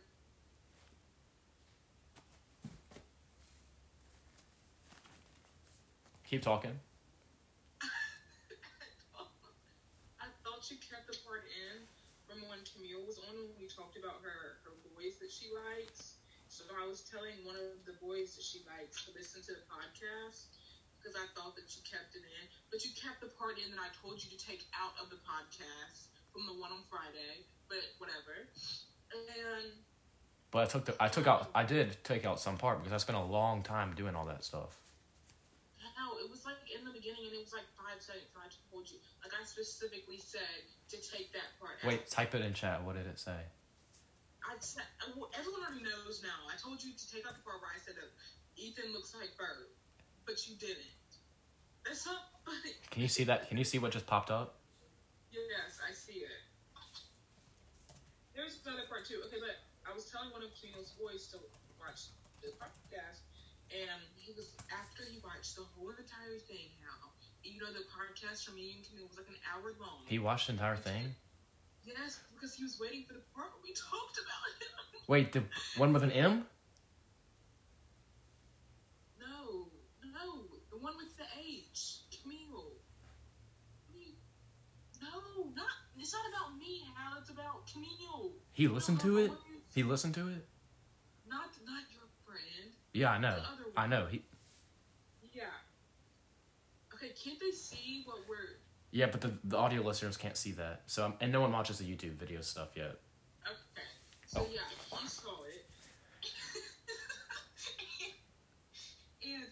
[6.27, 6.71] Keep talking.
[10.23, 11.83] I thought you kept the part in
[12.23, 16.19] from when Camille was on when we talked about her her boys that she likes.
[16.47, 19.63] So I was telling one of the boys that she likes to listen to the
[19.71, 20.51] podcast
[20.99, 23.79] because I thought that you kept it in, but you kept the part in that
[23.79, 27.45] I told you to take out of the podcast from the one on Friday.
[27.67, 28.47] But whatever.
[29.11, 29.71] And
[30.51, 32.97] But I took the I took out I did take out some part because I
[32.97, 34.79] spent a long time doing all that stuff.
[35.99, 38.27] no, it was like in the beginning, and it was like five seconds.
[38.35, 41.87] And I told you, like I specifically said to take that part out.
[41.87, 42.83] Wait, type it in chat.
[42.83, 43.39] What did it say?
[44.41, 44.83] I said,
[45.15, 46.49] well, everyone already knows now.
[46.49, 48.09] I told you to take out the part where I said that
[48.57, 49.69] Ethan looks like Bird,
[50.25, 50.97] but you didn't.
[51.85, 52.73] That's not funny.
[52.89, 53.49] Can you see that?
[53.49, 54.60] Can you see what just popped up?
[55.31, 56.41] Yes, I see it.
[58.35, 59.19] There's another part too.
[59.27, 61.37] Okay, but I was telling one of Camille's boys to
[61.79, 62.11] watch
[62.43, 63.23] the podcast,
[63.71, 66.71] and he was after he watched the whole entire thing.
[66.83, 67.11] Now,
[67.43, 70.03] you know, the podcast from me and Camille was like an hour long.
[70.07, 71.15] He watched the entire thing.
[71.83, 75.01] Yes, because he was waiting for the part where we talked about him.
[75.07, 75.43] Wait, the
[75.77, 76.45] one with an M?
[79.19, 79.67] No,
[80.05, 82.73] no, the one with the H, Camille.
[83.93, 84.15] Me-
[85.01, 85.73] No, not.
[86.11, 87.19] It's not about me, Hal.
[87.21, 88.33] It's about Camille.
[88.51, 89.31] He listened to it?
[89.73, 90.45] He listened to it?
[91.25, 92.73] Not, not your friend.
[92.91, 93.37] Yeah, I know.
[93.77, 94.07] I know.
[94.11, 94.21] He
[95.33, 95.43] Yeah.
[96.93, 98.57] Okay, can't they see what we're?
[98.91, 100.81] Yeah, but the, the audio listeners can't see that.
[100.85, 102.97] So um, and no one watches the YouTube video stuff yet.
[103.47, 103.87] Okay.
[104.27, 104.47] So Oh.
[104.51, 105.65] yeah, he saw it.
[109.23, 109.43] and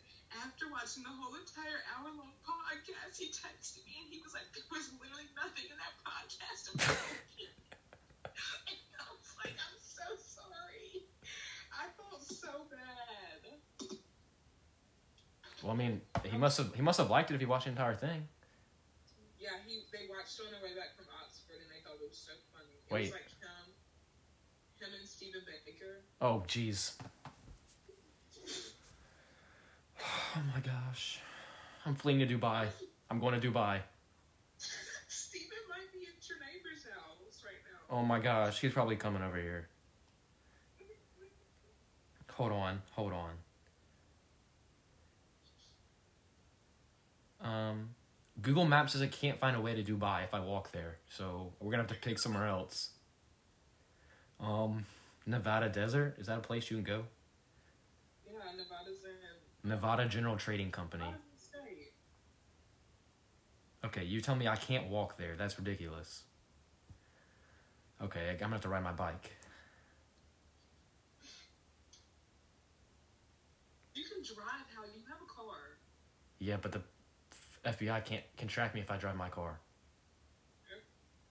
[0.79, 4.63] watching the whole entire hour long podcast, he texted me and he was like, "There
[4.71, 6.95] was literally nothing in that podcast about
[7.35, 7.51] you."
[8.23, 11.03] and I was like, "I'm so sorry.
[11.75, 13.59] I felt so bad."
[15.59, 17.75] Well, I mean, he must have he must have liked it if he watched the
[17.75, 18.23] entire thing.
[19.35, 22.15] Yeah, he they watched on their way back from Oxford and they thought it was
[22.15, 22.79] so funny.
[22.87, 23.11] It Wait.
[23.11, 23.67] was like him,
[24.79, 26.07] him and Stephen Baker.
[26.23, 26.95] Oh, jeez.
[30.01, 31.19] Oh my gosh.
[31.85, 32.67] I'm fleeing to Dubai.
[33.09, 33.79] I'm going to Dubai.
[35.07, 37.97] Stephen might be at your neighbor's house right now.
[37.97, 39.67] Oh my gosh, he's probably coming over here.
[42.33, 43.31] Hold on, hold on.
[47.41, 47.89] Um,
[48.41, 51.51] Google Maps says I can't find a way to Dubai if I walk there, so
[51.59, 52.91] we're gonna have to pick somewhere else.
[54.39, 54.85] Um,
[55.25, 57.03] Nevada Desert is that a place you can go?
[58.25, 58.98] Yeah, Nevada's.
[59.63, 61.03] Nevada General Trading Company.
[61.03, 61.93] Nevada's in state.
[63.85, 65.35] Okay, you tell me I can't walk there.
[65.37, 66.23] That's ridiculous.
[68.01, 69.31] Okay, I'm gonna have to ride my bike.
[73.93, 75.57] You can drive how you have a car.
[76.39, 76.81] Yeah, but the
[77.65, 79.59] FBI can't can track me if I drive my car.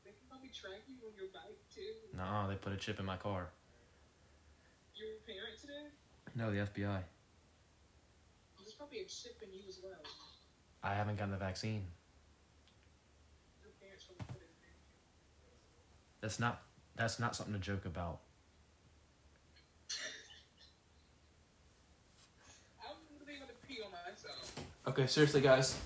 [0.05, 1.95] They can probably track you on your bike too.
[2.14, 3.49] No, they put a chip in my car.
[4.95, 5.93] Your parents did?
[6.35, 7.01] No, the FBI.
[8.79, 10.01] Probably a chip in you as well.
[10.83, 11.85] I haven't gotten the vaccine.
[13.62, 14.71] Your parents probably put it in there.
[16.21, 16.62] That's not
[16.97, 18.21] that's not something to joke about.
[22.81, 24.55] I'm really gonna pee on myself.
[24.87, 25.77] Okay, seriously, guys.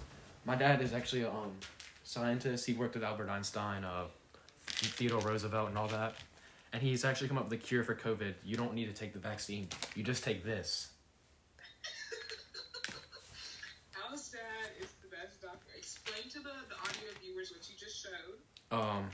[0.45, 1.53] My dad is actually a um,
[2.05, 2.67] scientist.
[2.67, 4.05] He worked with Albert Einstein, uh,
[4.67, 6.15] Theodore Roosevelt, and all that.
[6.73, 8.35] And he's actually come up with a cure for COVID.
[8.45, 9.69] You don't need to take the vaccine.
[9.95, 10.89] You just take this.
[14.09, 15.73] Al's dad is the best doctor.
[15.77, 18.77] Explain to the, the audio viewers what you just showed.
[18.77, 19.11] Um,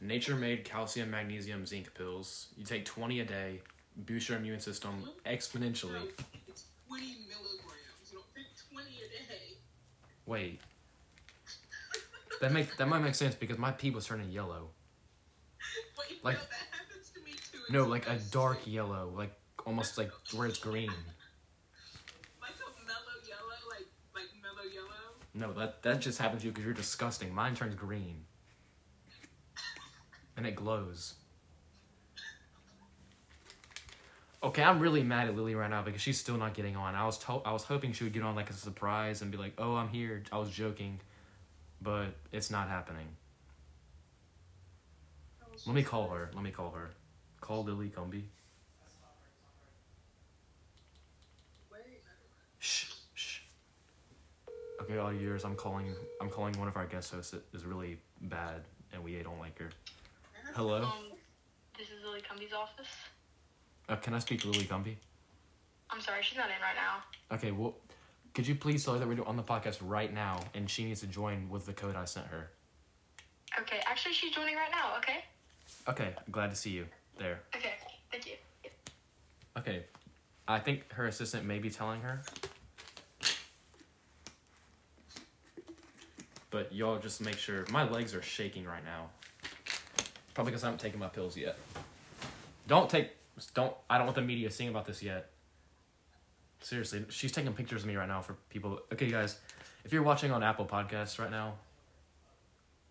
[0.00, 2.48] nature made calcium, magnesium, zinc pills.
[2.56, 3.60] You take 20 a day,
[3.96, 5.92] boost your immune system exponentially.
[5.92, 6.02] No,
[6.46, 8.12] it's 20 milligrams.
[8.12, 9.56] You don't take 20 a day.
[10.26, 10.60] Wait.
[12.40, 14.68] That make that might make sense because my pee was turning yellow.
[15.98, 17.58] Wait, Like- no, that happens to me too.
[17.72, 19.32] No, like a dark yellow, like
[19.66, 20.90] almost like where it's green.
[22.40, 25.16] Like a mellow yellow, like like mellow yellow.
[25.38, 27.32] No, that that just happens to you because you're disgusting.
[27.32, 28.24] Mine turns green,
[30.36, 31.14] and it glows.
[34.42, 36.94] Okay, I'm really mad at Lily right now because she's still not getting on.
[36.96, 39.38] I was to- I was hoping she would get on like a surprise and be
[39.38, 41.00] like, "Oh, I'm here." I was joking,
[41.80, 43.16] but it's not happening.
[45.66, 46.30] Let me call her.
[46.34, 46.90] Let me call her.
[47.40, 48.24] Call Lily Gumby.
[51.70, 51.80] Wait,
[52.58, 53.40] Shh, shh.
[54.80, 55.44] Okay, all yours.
[55.44, 55.92] I'm calling.
[56.20, 58.62] I'm calling one of our guest hosts that is really bad,
[58.92, 59.70] and we don't like her.
[60.54, 60.82] Hello.
[60.82, 60.92] Um,
[61.76, 62.86] this is Lily Cumby's office.
[63.88, 64.96] Uh, can I speak to Lily Gumby?
[65.90, 67.36] I'm sorry, she's not in right now.
[67.36, 67.50] Okay.
[67.50, 67.74] Well,
[68.34, 71.00] could you please tell her that we're on the podcast right now, and she needs
[71.00, 72.50] to join with the code I sent her.
[73.60, 74.96] Okay, actually, she's joining right now.
[74.98, 75.24] Okay.
[75.88, 76.14] Okay.
[76.30, 76.86] Glad to see you
[77.18, 77.40] there.
[77.56, 77.72] Okay.
[78.10, 78.34] Thank you.
[79.58, 79.84] Okay.
[80.46, 82.22] I think her assistant may be telling her.
[86.50, 87.64] But y'all just make sure.
[87.70, 89.10] My legs are shaking right now.
[90.34, 91.56] Probably because I haven't taken my pills yet.
[92.66, 93.10] Don't take.
[93.54, 93.74] Don't.
[93.90, 95.30] I don't want the media seeing about this yet.
[96.60, 98.80] Seriously, she's taking pictures of me right now for people.
[98.92, 99.38] Okay, guys,
[99.84, 101.54] if you're watching on Apple Podcasts right now,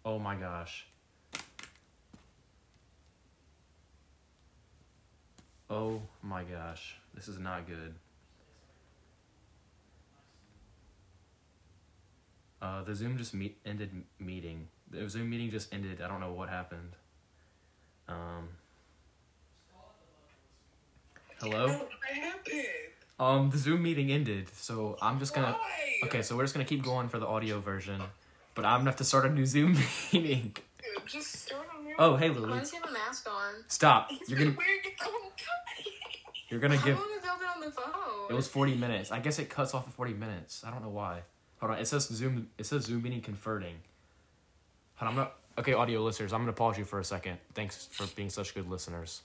[0.06, 0.86] oh my gosh.
[5.70, 7.94] Oh my gosh, this is not good.
[12.62, 14.68] Uh, the Zoom just meet ended meeting.
[14.90, 16.02] The Zoom meeting just ended.
[16.02, 16.96] I don't know what happened.
[18.08, 18.50] Um.
[21.40, 21.68] Hello.
[21.68, 22.64] What happened?
[23.20, 25.52] Um, the Zoom meeting ended, so I'm just gonna.
[25.54, 26.08] Why?
[26.08, 28.02] Okay, so we're just gonna keep going for the audio version,
[28.56, 29.78] but I'm gonna have to start a new Zoom
[30.14, 30.56] meeting.
[31.06, 32.42] Just start a new Oh, hey, Lily.
[32.42, 32.60] Why Lily.
[32.62, 33.54] does he have a mask on?
[33.68, 34.12] Stop.
[34.28, 35.32] You're gonna Where you oh
[36.50, 36.98] you're gonna How give.
[36.98, 38.30] long has y'all been on the phone?
[38.30, 39.12] It was 40 minutes.
[39.12, 40.64] I guess it cuts off at 40 minutes.
[40.66, 41.22] I don't know why.
[41.60, 41.80] Hold on.
[41.80, 42.50] It says Zoom.
[42.58, 43.76] It says Zoom meeting converting.
[44.96, 45.14] Hold on.
[45.14, 45.36] I'm not.
[45.60, 46.34] Okay, audio listeners.
[46.34, 47.38] I'm gonna pause you for a second.
[47.56, 49.22] Thanks for being such good listeners.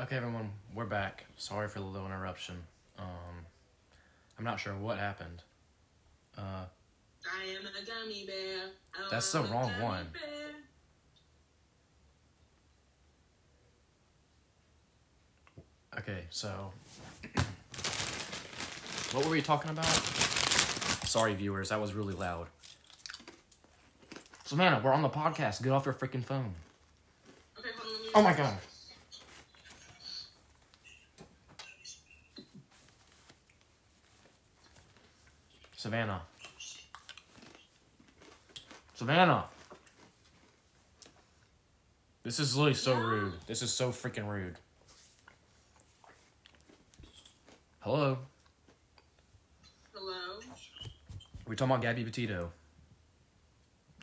[0.00, 0.50] Okay, everyone.
[0.74, 1.24] We're back.
[1.36, 2.56] Sorry for the little interruption.
[2.98, 3.44] Um,
[4.38, 5.42] I'm not sure what happened.
[6.36, 6.64] Uh,
[7.26, 8.70] I am a gummy bear.
[8.94, 10.06] I That's the wrong gummy one.
[10.12, 10.50] bear.
[15.98, 16.72] okay, so
[19.12, 19.86] what were we talking about?
[21.14, 21.68] Sorry, viewers.
[21.68, 22.48] That was really loud.
[24.46, 25.62] Savannah, we're on the podcast.
[25.62, 26.52] Get off your freaking phone.
[27.56, 28.10] Okay, on.
[28.16, 28.58] Oh my god.
[35.76, 36.22] Savannah.
[38.94, 39.44] Savannah.
[42.24, 43.34] This is literally so rude.
[43.46, 44.56] This is so freaking rude.
[47.78, 48.18] Hello.
[51.46, 52.52] We're talking about Gabby Petito.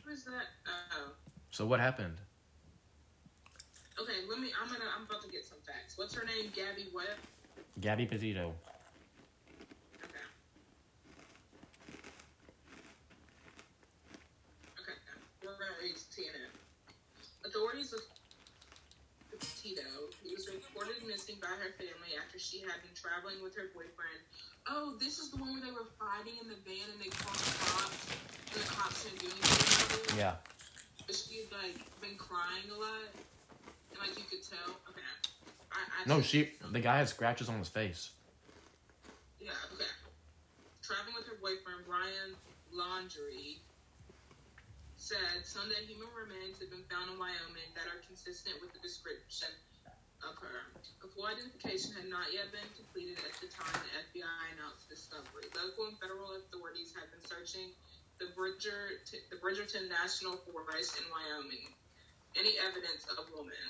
[0.04, 0.46] Who is that?
[0.66, 1.10] Oh.
[1.50, 2.18] So what happened?
[4.00, 4.50] Okay, let me.
[4.60, 4.84] I'm gonna.
[4.96, 5.98] I'm about to get some facts.
[5.98, 6.52] What's her name?
[6.54, 7.18] Gabby what?
[7.80, 8.54] Gabby Petito.
[10.04, 10.26] Okay.
[14.78, 14.96] Okay.
[15.42, 16.54] We're gonna read CNN.
[17.44, 18.00] Authorities of
[19.32, 19.82] Petito,
[20.22, 24.22] who was reported missing by her family after she had been traveling with her boyfriend.
[24.68, 27.34] Oh, this is the one where they were fighting in the van and they called
[27.34, 28.06] the cops,
[28.54, 30.18] and the cops didn't do anything.
[30.18, 30.38] Yeah.
[31.06, 33.10] But she had like been crying a lot,
[33.90, 34.78] and like you could tell.
[34.86, 35.02] Okay.
[35.72, 36.50] I, I No, she.
[36.70, 38.10] The guy had scratches on his face.
[39.40, 39.90] Yeah, okay.
[40.82, 42.38] Traveling with her boyfriend, Brian
[42.70, 43.58] Laundrie,
[44.96, 49.50] said Sunday human remains have been found in Wyoming that are consistent with the description
[51.02, 55.50] A full identification had not yet been completed at the time the FBI announced discovery.
[55.50, 57.74] Local and federal authorities have been searching
[58.22, 59.02] the Bridger
[59.34, 61.74] the Bridger-Teton National Forest in Wyoming.
[62.38, 63.66] Any evidence of a woman.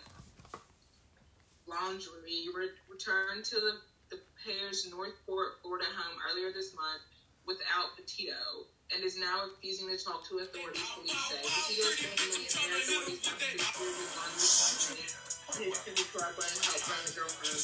[1.65, 3.75] Laundrie re- returned to the,
[4.13, 7.03] the pair's North Port, Florida home earlier this month
[7.47, 11.41] without Petito and is now refusing to talk to authorities, police say.
[11.41, 13.33] Petito's family and their authorities to
[13.73, 17.61] prove his laundry his Timmy Cropper and the girl home.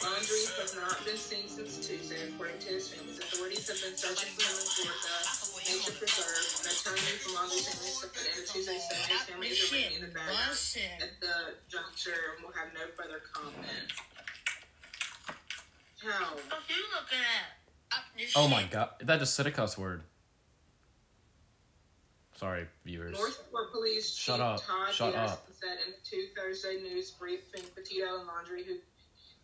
[0.00, 3.12] Laundrie has not been seen since Tuesday, according to his family.
[3.12, 5.12] Authorities have been searching for him in Florida
[5.68, 6.46] Nature Preserve.
[6.60, 9.60] An attorney from Laundrie's family said at the end of Tuesday said his family is
[9.68, 10.32] remaining in the bag
[11.02, 11.36] at the
[11.68, 13.88] juncture and will have no further comment.
[16.00, 16.40] How?
[16.40, 17.66] What are you looking at?
[18.34, 18.70] Oh my shit.
[18.70, 18.88] god.
[19.00, 20.02] That just said a cuss word.
[22.36, 23.16] Sorry, viewers.
[23.16, 24.62] North Port Police Chief Shut up.
[24.66, 25.46] Todd Shut up.
[25.58, 28.74] said in two Thursday news briefing Petito and Laundrie, who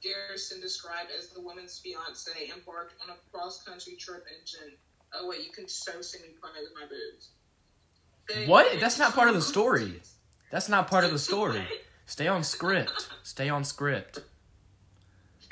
[0.02, 4.76] Garrison described as the woman's fiance, embarked on a cross country trip in June.
[5.14, 7.30] Oh wait, you can so see me playing with my boobs.
[8.28, 8.78] They- What?
[8.80, 10.00] That's not part of the story.
[10.50, 11.62] That's not part of the story.
[12.06, 13.08] Stay on script.
[13.22, 14.20] Stay on script.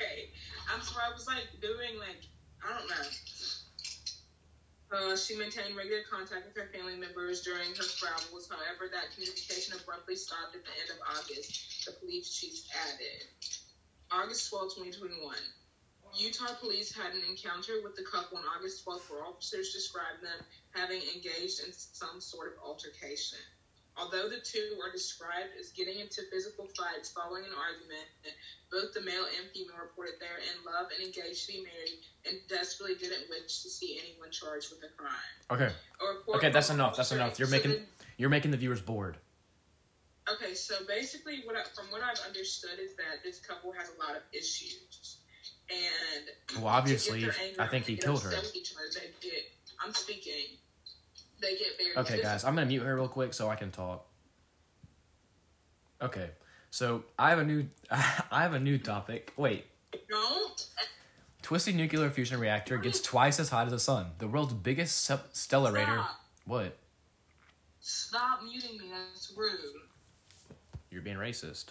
[0.01, 0.29] Okay,
[0.73, 1.03] I'm sorry.
[1.07, 2.25] I was like doing like
[2.67, 2.95] I don't know.
[4.91, 8.51] Uh, she maintained regular contact with her family members during her travels.
[8.51, 11.85] However, that communication abruptly stopped at the end of August.
[11.85, 13.23] The police chief added,
[14.11, 15.35] August 12, 2021.
[16.19, 20.43] Utah police had an encounter with the couple on August 12th, where officers described them
[20.75, 23.39] having engaged in some sort of altercation.
[24.01, 28.09] Although the two are described as getting into physical fights following an argument,
[28.71, 32.01] both the male and female reported they are in love and engaged to be married
[32.25, 35.37] and desperately didn't wish to see anyone charged with a crime.
[35.51, 35.69] Okay.
[36.01, 36.97] A Okay, that's enough.
[36.97, 37.37] That's enough.
[37.37, 37.87] You're exhibited- making
[38.17, 39.17] you're making the viewers bored.
[40.29, 43.99] Okay, so basically, what I, from what I've understood is that this couple has a
[43.99, 45.17] lot of issues,
[45.69, 48.29] and Well, obviously, to get their anger I think he killed her.
[48.29, 49.45] other, they.
[49.83, 50.57] I'm speaking.
[51.41, 51.97] They get very.
[51.97, 52.43] Okay, guys.
[52.43, 54.05] I'm gonna mute her real quick so I can talk.
[56.01, 56.29] Okay,
[56.69, 59.33] so I have a new I have a new topic.
[59.37, 59.65] Wait,
[60.09, 60.67] Don't.
[61.41, 64.07] twisted nuclear fusion reactor gets twice as hot as the sun.
[64.19, 65.95] The world's biggest se- stellarator.
[65.95, 66.21] Stop.
[66.45, 66.77] What?
[67.81, 68.85] Stop muting me.
[68.91, 69.59] That's rude.
[70.89, 71.65] You're being racist.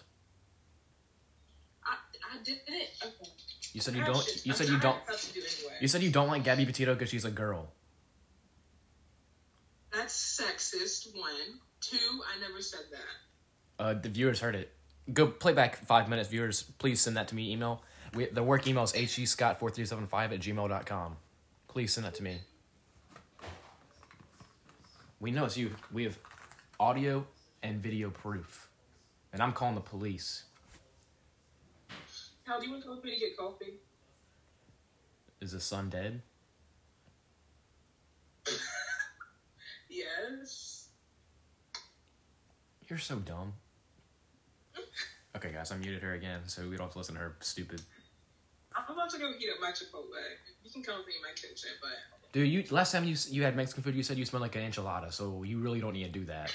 [1.84, 1.94] I,
[2.32, 2.90] I did it.
[3.04, 3.30] Okay.
[3.72, 4.26] You said you don't.
[4.46, 4.98] You said you don't.
[5.06, 5.74] to do anyway.
[5.80, 7.72] You said you don't like Gabby Petito because she's a girl.
[9.93, 11.14] That's sexist.
[11.16, 11.97] One, two.
[11.97, 13.82] I never said that.
[13.82, 14.72] Uh, the viewers heard it.
[15.12, 16.62] Go play back five minutes, viewers.
[16.62, 17.53] Please send that to me.
[17.53, 17.82] Email.
[18.14, 21.16] We, the work email is hegscott4375 at gmail.com.
[21.68, 22.38] Please send that to me.
[25.20, 25.70] We know it's you.
[25.93, 26.18] We have
[26.78, 27.26] audio
[27.62, 28.68] and video proof.
[29.32, 30.45] and I'm calling the police.
[32.45, 33.74] How do you want to with me to get coffee?
[35.41, 36.22] Is the son dead?
[40.01, 40.88] Yes.
[42.88, 43.55] You're so dumb.
[45.36, 47.80] Okay, guys, I muted her again, so we don't have to listen to her stupid.
[48.74, 50.11] I'm about to go heat up my Chipotle.
[50.64, 53.44] You can come with me in my kitchen, but Dude, you last time you you
[53.44, 56.03] had Mexican food, you said you smelled like an enchilada, so you really don't need
[56.05, 56.53] to do that.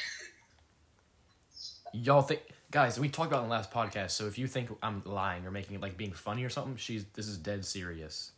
[1.93, 2.99] Y'all think, guys?
[2.99, 4.11] We talked about it in the last podcast.
[4.11, 7.05] So if you think I'm lying or making it like being funny or something, she's
[7.13, 8.31] this is dead serious.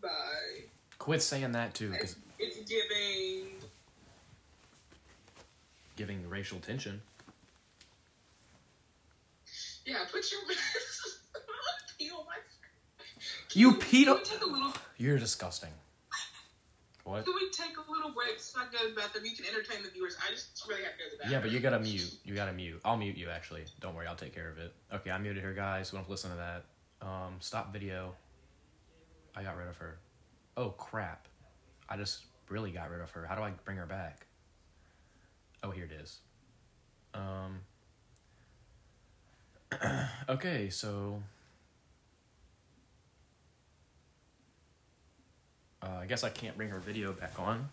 [0.00, 0.08] bye.
[0.98, 2.81] Quit saying that too, because It's giving.
[6.02, 7.00] Giving racial tension.
[9.86, 10.40] Yeah, put your.
[11.98, 12.34] Pee on my.
[13.52, 14.72] You Can peed on- we take a little?
[14.96, 15.70] You're disgusting.
[17.04, 17.24] What?
[17.24, 19.24] Can we take a little break so I can go to the bathroom?
[19.26, 20.16] You can entertain the viewers.
[20.26, 21.32] I just really have to go to the bathroom.
[21.34, 22.14] Yeah, but you gotta mute.
[22.24, 22.80] You gotta mute.
[22.84, 23.64] I'll mute you actually.
[23.80, 24.72] Don't worry, I'll take care of it.
[24.92, 25.92] Okay, I'm muted her, guys.
[25.92, 26.64] We don't listen to that.
[27.06, 28.14] Um, stop video.
[29.36, 29.98] I got rid of her.
[30.56, 31.28] Oh crap!
[31.88, 33.24] I just really got rid of her.
[33.24, 34.26] How do I bring her back?
[35.62, 36.18] Oh, here it is.
[37.14, 37.60] Um.
[40.28, 41.22] okay, so.
[45.82, 47.68] Uh, I guess I can't bring her video back on.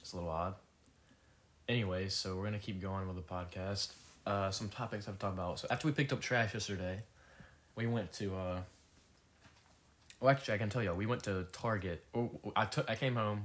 [0.00, 0.54] It's a little odd.
[1.68, 3.92] Anyways, so we're gonna keep going with the podcast.
[4.26, 5.60] Uh, some topics I've talked about.
[5.60, 7.00] So after we picked up trash yesterday,
[7.76, 8.34] we went to.
[8.34, 8.60] Uh,
[10.20, 12.04] well, actually, I can tell y'all we went to Target.
[12.14, 12.90] Oh, I took.
[12.90, 13.44] I came home.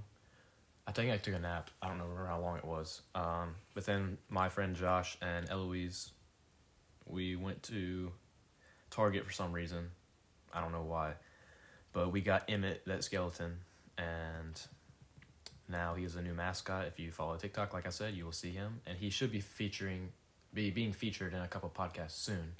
[0.87, 1.71] I think I took a nap.
[1.81, 3.01] I don't know how long it was.
[3.15, 6.11] Um, but then my friend Josh and Eloise,
[7.07, 8.11] we went to
[8.91, 9.89] Target for some reason.
[10.53, 11.13] I don't know why,
[11.91, 13.57] but we got Emmett that skeleton,
[13.97, 14.61] and
[15.67, 16.85] now he is a new mascot.
[16.85, 19.41] If you follow TikTok, like I said, you will see him, and he should be
[19.41, 20.13] featuring,
[20.53, 22.53] be being featured in a couple podcasts soon.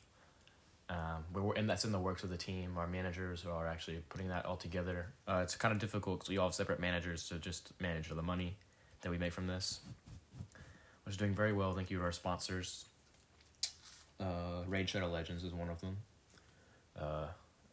[0.88, 2.78] Um, we're, and that's in the works of the team.
[2.78, 5.08] Our managers are actually putting that all together.
[5.28, 8.22] Uh, it's kind of difficult because we all have separate managers to just manage the
[8.22, 8.58] money
[9.02, 9.80] that we make from this,
[11.04, 11.74] which is doing very well.
[11.74, 12.86] Thank you to our sponsors.
[14.20, 15.98] Uh, Raid Shadow Legends is one of them.
[17.00, 17.26] Uh,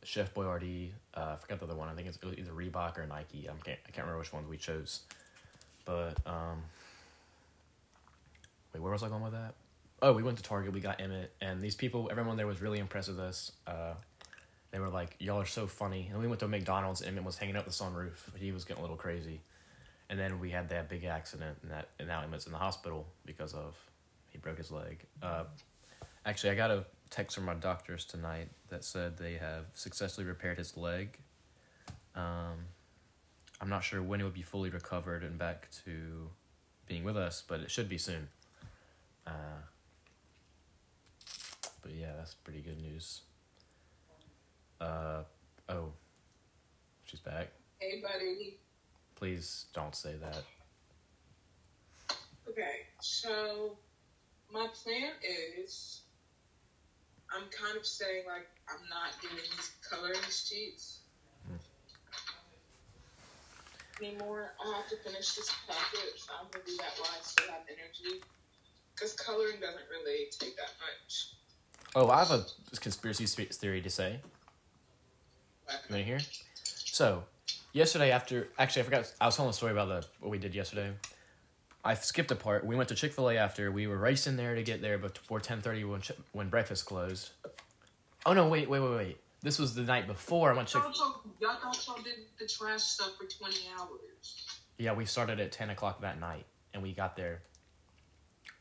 [0.04, 0.90] Chef Boyardee.
[1.14, 1.88] Uh, I forgot the other one.
[1.88, 3.48] I think it's either Reebok or Nike.
[3.48, 3.78] I can't.
[3.86, 5.02] I can't remember which ones we chose.
[5.84, 6.62] But um,
[8.72, 9.54] wait, where was I going with that?
[10.04, 10.72] Oh, we went to Target.
[10.72, 13.52] We got Emmett, and these people, everyone there was really impressed with us.
[13.68, 13.94] Uh,
[14.72, 17.02] they were like, "Y'all are so funny." And we went to McDonald's.
[17.02, 18.36] and Emmett was hanging out the sunroof.
[18.36, 19.42] He was getting a little crazy,
[20.10, 23.06] and then we had that big accident, and that and now Emmett's in the hospital
[23.24, 23.78] because of
[24.28, 25.06] he broke his leg.
[25.22, 25.44] Uh,
[26.26, 30.58] actually, I got a text from my doctors tonight that said they have successfully repaired
[30.58, 31.16] his leg.
[32.16, 32.66] Um,
[33.60, 36.28] I'm not sure when it would be fully recovered and back to
[36.86, 38.28] being with us, but it should be soon.
[39.24, 39.60] Uh,
[41.82, 43.22] but yeah, that's pretty good news.
[44.80, 45.22] Uh,
[45.68, 45.92] oh,
[47.04, 47.48] she's back.
[47.78, 48.58] Hey, buddy.
[49.16, 50.42] Please don't say that.
[52.48, 53.76] Okay, so
[54.52, 56.02] my plan is
[57.34, 60.98] I'm kind of saying like I'm not doing these coloring sheets
[64.02, 64.50] anymore.
[64.58, 66.26] I have to finish this package.
[66.28, 68.20] I'm gonna do that while I still have energy,
[68.94, 71.38] because coloring doesn't really take that much.
[71.94, 72.44] Oh, I have a
[72.80, 74.20] conspiracy theory to say.
[75.68, 76.20] You want to hear?
[76.64, 77.24] So,
[77.72, 80.54] yesterday after actually I forgot I was telling a story about the what we did
[80.54, 80.92] yesterday.
[81.84, 82.64] I skipped a part.
[82.64, 83.72] We went to Chick Fil A after.
[83.72, 87.30] We were racing there to get there but before ten thirty when when breakfast closed.
[88.24, 88.48] Oh no!
[88.48, 89.18] Wait, wait, wait, wait.
[89.42, 90.82] This was the night before I went to Chick.
[90.82, 94.46] Y'all, y'all y'all did the trash stuff for 20 hours.
[94.78, 97.42] Yeah, we started at ten o'clock that night, and we got there.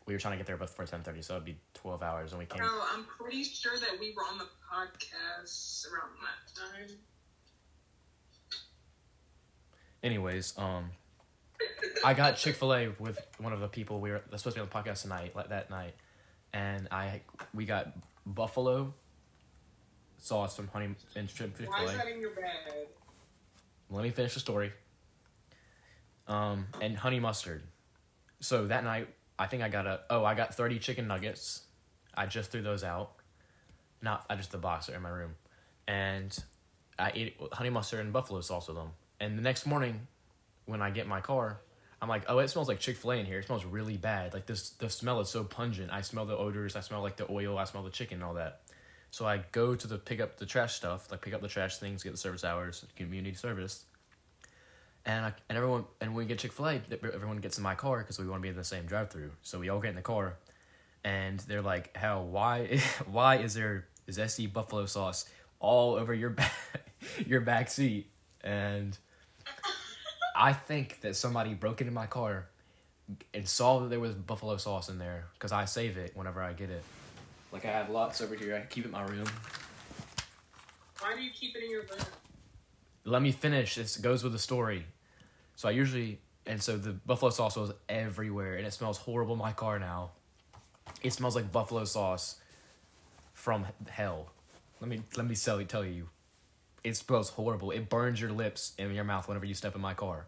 [0.08, 2.40] We were trying to get there before ten thirty, so it'd be twelve hours, and
[2.40, 2.62] we came.
[2.62, 6.98] No, I'm pretty sure that we were on the podcast around that time.
[10.04, 10.90] Anyways, um,
[12.04, 14.64] I got Chick Fil A with one of the people we were that's supposed to
[14.64, 15.94] be on the podcast tonight, like that night,
[16.52, 17.22] and I
[17.54, 17.94] we got
[18.26, 18.94] buffalo
[20.18, 21.98] sauce from Honey and Chick Fil Why is A.
[21.98, 22.88] that in your bag?
[23.90, 24.72] Let me finish the story.
[26.28, 27.64] Um, and honey mustard.
[28.40, 29.08] So that night,
[29.42, 31.64] I think I got a oh I got thirty chicken nuggets.
[32.14, 33.14] I just threw those out.
[34.00, 35.34] Not I just the box are in my room,
[35.88, 36.38] and
[37.00, 38.92] I ate honey mustard and buffalo sauce with them.
[39.20, 40.08] And the next morning,
[40.66, 41.60] when I get my car,
[42.00, 43.40] I'm like, oh, it smells like Chick Fil A in here.
[43.40, 44.36] It smells really bad.
[44.36, 45.92] Like this, the smell is so pungent.
[45.92, 46.76] I smell the odors.
[46.76, 47.58] I smell like the oil.
[47.58, 48.62] I smell the chicken and all that.
[49.10, 51.78] So I go to the pick up the trash stuff, like pick up the trash
[51.78, 53.86] things, get the service hours, community service.
[55.06, 58.00] And I, and everyone and we get Chick Fil A, everyone gets in my car
[58.00, 59.32] because we want to be in the same drive through.
[59.42, 60.36] So we all get in the car,
[61.04, 62.80] and they're like, "Hell, why
[63.12, 65.26] why is there zesty buffalo sauce
[65.60, 66.54] all over your back
[67.26, 68.12] your back seat?"
[68.44, 68.96] And
[70.36, 72.48] I think that somebody broke into my car
[73.34, 76.54] and saw that there was buffalo sauce in there because I save it whenever I
[76.54, 76.84] get it.
[77.52, 78.56] Like I have lots over here.
[78.56, 79.28] I keep it in my room.
[81.00, 82.00] Why do you keep it in your room?
[83.04, 83.76] Let me finish.
[83.76, 84.86] This goes with the story.
[85.56, 89.40] So I usually and so the buffalo sauce was everywhere and it smells horrible in
[89.40, 90.12] my car now.
[91.04, 92.38] It smells like buffalo sauce
[93.34, 94.32] from hell.
[94.80, 96.10] Let me let me tell you.
[96.84, 97.72] It smells horrible.
[97.72, 100.26] It burns your lips and your mouth whenever you step in my car.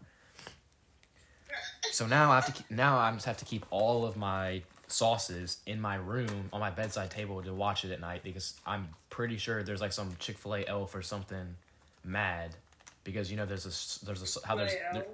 [1.90, 5.58] So now I have to now I just have to keep all of my sauces
[5.66, 9.36] in my room on my bedside table to watch it at night because I'm pretty
[9.36, 11.56] sure there's like some Chick Fil A elf or something
[12.04, 12.56] mad
[13.04, 15.06] because you know there's a s- there's a how there's there,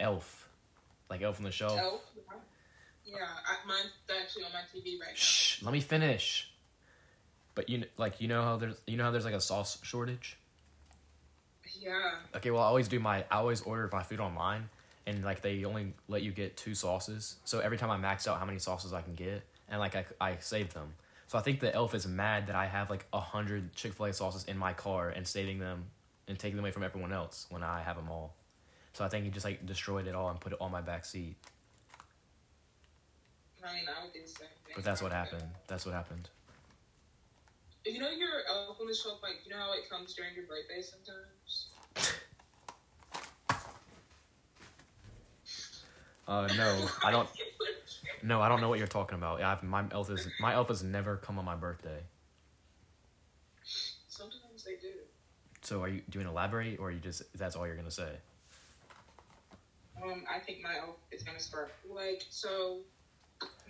[0.00, 0.48] elf
[1.08, 1.78] like elf on the shelf.
[1.78, 2.00] Elf?
[3.04, 5.14] Yeah, I, mine's actually on my TV right now.
[5.14, 6.50] Shh, let me finish.
[7.54, 10.38] But you like you know how there's you know how there's like a sauce shortage.
[11.78, 12.12] Yeah.
[12.36, 14.68] Okay, well I always do my I always order my food online,
[15.06, 17.36] and like they only let you get two sauces.
[17.44, 20.04] So every time I max out how many sauces I can get, and like I
[20.20, 20.94] I save them.
[21.26, 24.06] So I think the elf is mad that I have like a hundred Chick Fil
[24.06, 25.86] A sauces in my car and saving them
[26.32, 28.34] and taking them away from everyone else when I have them all.
[28.94, 31.04] So I think he just like destroyed it all and put it on my back
[31.04, 31.36] seat.
[33.62, 34.72] I mean, I would do the same thing.
[34.74, 35.44] But that's what happened.
[35.68, 36.30] That's what happened.
[37.84, 40.46] You know your elf on the shelf, like, you know how it comes during your
[40.46, 41.66] birthday sometimes?
[46.26, 47.28] Uh no, I don't.
[48.24, 49.42] No, I don't know what you're talking about.
[49.42, 51.98] I've, my elf is my elf has never come on my birthday.
[53.64, 54.92] Sometimes they do.
[55.72, 58.12] So are you doing elaborate or are you just that's all you're gonna say?
[60.04, 62.84] Um, I think my elf is gonna start like so.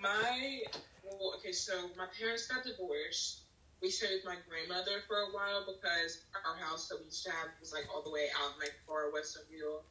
[0.02, 0.66] My
[1.06, 3.46] well, okay, so my parents got divorced.
[3.78, 7.30] We stayed with my grandmother for a while because our house that we used to
[7.30, 9.86] have was like all the way out in like far Westonville,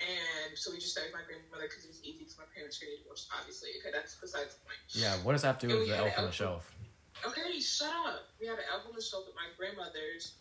[0.00, 2.80] and so we just stayed with my grandmother because it was easy because my parents
[2.80, 3.28] were divorced.
[3.36, 4.80] Obviously, okay, that's besides the point.
[4.96, 6.40] Yeah, what does that have to do with the elf on the elf.
[6.40, 6.72] shelf?
[7.20, 8.32] Okay, shut up.
[8.40, 10.40] We had an elf on the shelf at my grandmother's.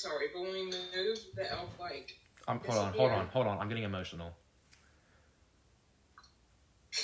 [0.00, 2.16] Sorry, but when we moved, the elf like
[2.48, 3.58] Um, hold on, hold on, hold on.
[3.58, 4.34] I'm getting emotional.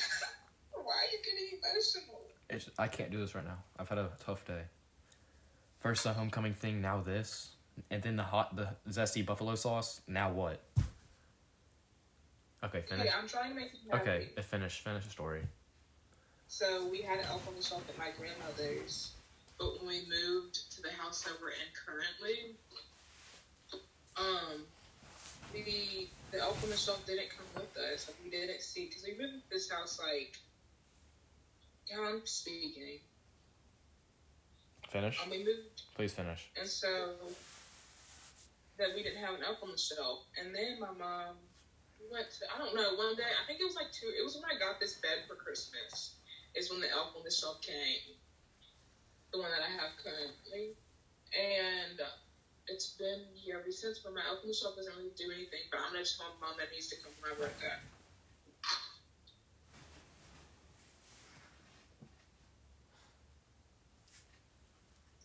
[0.73, 2.21] Why are you getting emotional?
[2.49, 3.59] It's, I can't do this right now.
[3.79, 4.63] I've had a tough day.
[5.81, 7.51] First the homecoming thing, now this,
[7.91, 10.01] and then the hot, the zesty buffalo sauce.
[10.09, 10.63] Now what?
[12.65, 13.07] Okay, finish.
[13.07, 14.11] Okay, I'm trying to make you happy.
[14.11, 14.81] Okay, finish.
[14.81, 15.43] Finish the story.
[16.49, 19.13] So we had an elf on the shelf at my grandmother's,
[19.59, 22.57] but when we moved to the house that we're in currently,
[24.17, 24.63] um,
[25.53, 28.09] the the elf on the shelf didn't come with us.
[28.09, 30.39] Like we didn't see because we moved this house like.
[31.89, 32.99] Yeah, I'm speaking.
[34.91, 35.21] Finish.
[35.23, 36.49] Um, we moved Please finish.
[36.59, 37.15] And so
[38.79, 40.27] that we didn't have an elf on the shelf.
[40.39, 41.37] And then my mom
[42.01, 44.23] we went to I don't know, one day I think it was like two it
[44.23, 46.17] was when I got this bed for Christmas
[46.55, 48.17] is when the elf on the shelf came.
[49.37, 50.73] The one that I have currently.
[51.37, 52.01] And
[52.69, 55.61] it's been here ever since, but my the shelf doesn't really do anything.
[55.71, 57.77] But I'm gonna tell my mom that needs to come for my birthday.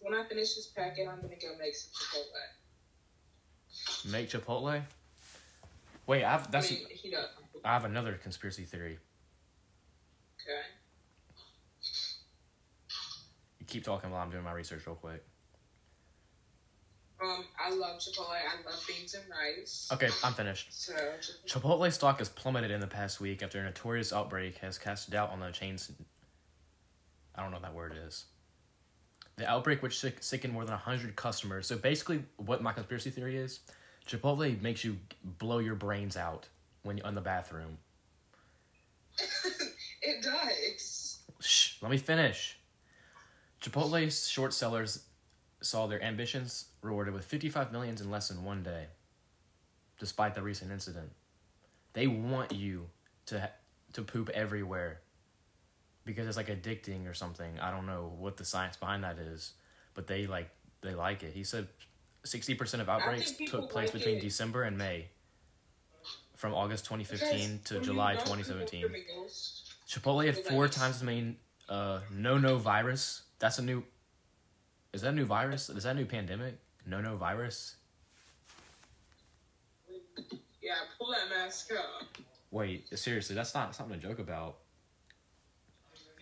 [0.01, 2.51] When I finish this packet, I'm gonna go make some Chipotle.
[4.11, 4.83] Make Chipotle.
[6.05, 7.15] Wait, I've that's I mean.
[7.63, 8.99] I have another conspiracy theory.
[10.41, 10.80] Okay.
[13.71, 15.23] Keep talking while I'm doing my research real quick.
[17.23, 18.27] Um, I love Chipotle.
[18.29, 19.87] I love beans and rice.
[19.93, 20.67] Okay, I'm finished.
[20.71, 20.93] So,
[21.47, 25.29] Chipotle stock has plummeted in the past week after a notorious outbreak has cast doubt
[25.29, 25.89] on the chain's.
[27.33, 28.25] I don't know what that word is.
[29.37, 31.65] The outbreak, which sick, sickened more than 100 customers.
[31.65, 33.61] So basically, what my conspiracy theory is
[34.05, 36.49] Chipotle makes you blow your brains out
[36.83, 37.77] when you're in the bathroom.
[40.01, 41.19] it does.
[41.39, 42.57] Shh, let me finish.
[43.61, 45.03] Chipotle's short sellers
[45.61, 48.87] saw their ambitions rewarded with 55 millions in less than one day,
[49.99, 51.11] despite the recent incident.
[51.93, 52.87] They want you
[53.27, 53.49] to
[53.93, 55.01] to poop everywhere
[56.05, 57.59] because it's like addicting or something.
[57.59, 59.53] I don't know what the science behind that is,
[59.93, 60.49] but they like
[60.81, 61.33] they like it.
[61.33, 61.67] He said
[62.23, 64.21] 60% of outbreaks took place like between it.
[64.21, 65.07] December and May.
[66.35, 68.85] From August 2015 Because to July 2017.
[69.87, 71.35] Chipotle had four times as many
[71.69, 73.23] uh, no no virus.
[73.41, 73.83] That's a new.
[74.93, 75.69] Is that a new virus?
[75.69, 76.59] Is that a new pandemic?
[76.85, 77.75] No no virus.
[80.61, 82.07] Yeah, pull that mask up.
[82.51, 84.57] Wait, seriously, that's not something to joke about.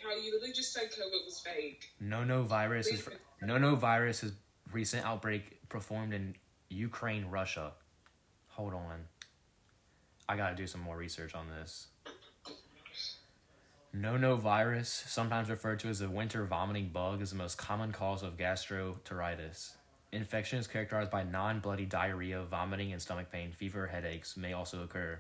[0.02, 1.90] how you literally just said COVID was fake.
[2.00, 3.08] No no virus is
[3.42, 4.32] no no virus is
[4.72, 6.36] recent outbreak performed in
[6.70, 7.74] Ukraine, Russia.
[8.50, 9.06] Hold on.
[10.30, 11.88] I gotta do some more research on this.
[13.92, 17.92] No no virus, sometimes referred to as a winter vomiting bug, is the most common
[17.92, 19.72] cause of gastroenteritis.
[20.12, 23.52] Infection is characterized by non bloody diarrhea, vomiting, and stomach pain.
[23.52, 25.20] Fever, headaches may also occur.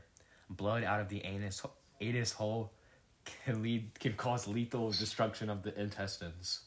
[0.52, 1.64] Blood out of the anus,
[2.00, 2.72] anus hole
[3.46, 6.62] can lead can cause lethal destruction of the intestines.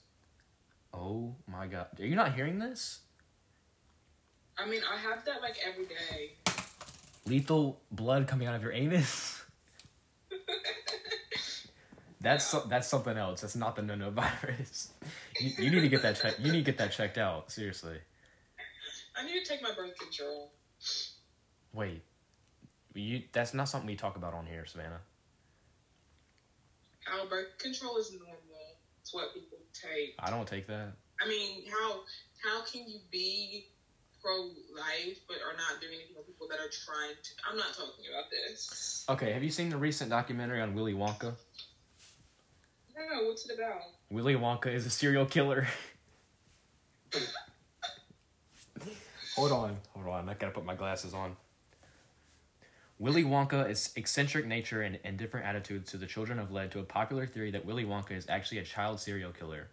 [0.92, 1.86] Oh my god.
[2.00, 3.00] Are you not hearing this?
[4.58, 6.32] I mean, I have that like every day.
[7.26, 9.38] Lethal blood coming out of your anus?
[12.22, 13.40] That's so, that's something else.
[13.40, 14.10] That's not the no no
[14.42, 14.92] virus.
[15.40, 16.36] You, you need to get that check.
[16.38, 17.50] You need to get that checked out.
[17.50, 17.96] Seriously.
[19.16, 20.52] I need to take my birth control.
[21.72, 22.02] Wait.
[22.94, 25.00] You that's not something we talk about on here, Savannah.
[27.04, 28.38] How birth control is normal.
[29.00, 30.14] It's what people take.
[30.18, 30.92] I don't take that.
[31.20, 32.00] I mean, how
[32.44, 33.66] how can you be
[34.22, 34.42] pro
[34.74, 37.30] life but are not doing anything with people that are trying to?
[37.50, 39.04] I'm not talking about this.
[39.08, 41.34] Okay, have you seen the recent documentary on Willy Wonka?
[42.96, 43.82] No, what's it about?
[44.10, 45.66] Willy Wonka is a serial killer.
[49.34, 50.28] hold on, hold on.
[50.28, 51.36] I gotta put my glasses on.
[52.98, 56.84] Willy Wonka's eccentric nature and, and different attitudes to the children have led to a
[56.84, 59.68] popular theory that Willy Wonka is actually a child serial killer.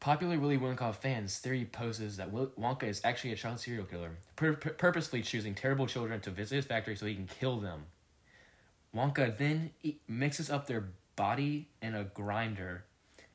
[0.00, 4.10] Popular Willy Wonka fans' theory poses that Wil- Wonka is actually a child serial killer,
[4.34, 7.84] pur- pur- purposely choosing terrible children to visit his factory so he can kill them.
[8.94, 12.84] Wonka then e- mixes up their body in a grinder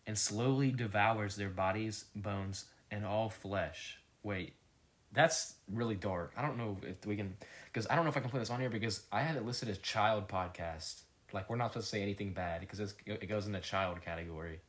[0.05, 3.99] and slowly devours their bodies, bones, and all flesh.
[4.23, 4.53] Wait,
[5.11, 6.33] that's really dark.
[6.37, 7.35] I don't know if we can,
[7.65, 9.45] because I don't know if I can put this on here because I had it
[9.45, 11.01] listed as child podcast.
[11.33, 14.59] Like we're not supposed to say anything bad because it goes in the child category.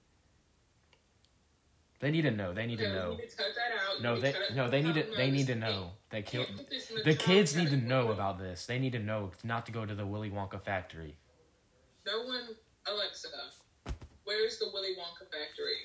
[2.00, 2.52] They need to know.
[2.52, 3.16] They need to know.
[3.16, 4.02] Need to cut that out.
[4.02, 5.90] No, they cut no they need to they need to know.
[6.10, 8.66] They kill can't put this in the kids need to know about this.
[8.66, 11.16] They need to know not to go to the Willy Wonka factory.
[12.06, 12.44] No one,
[12.86, 13.28] Alexa.
[14.24, 15.76] Where's the Willy Wonka factory?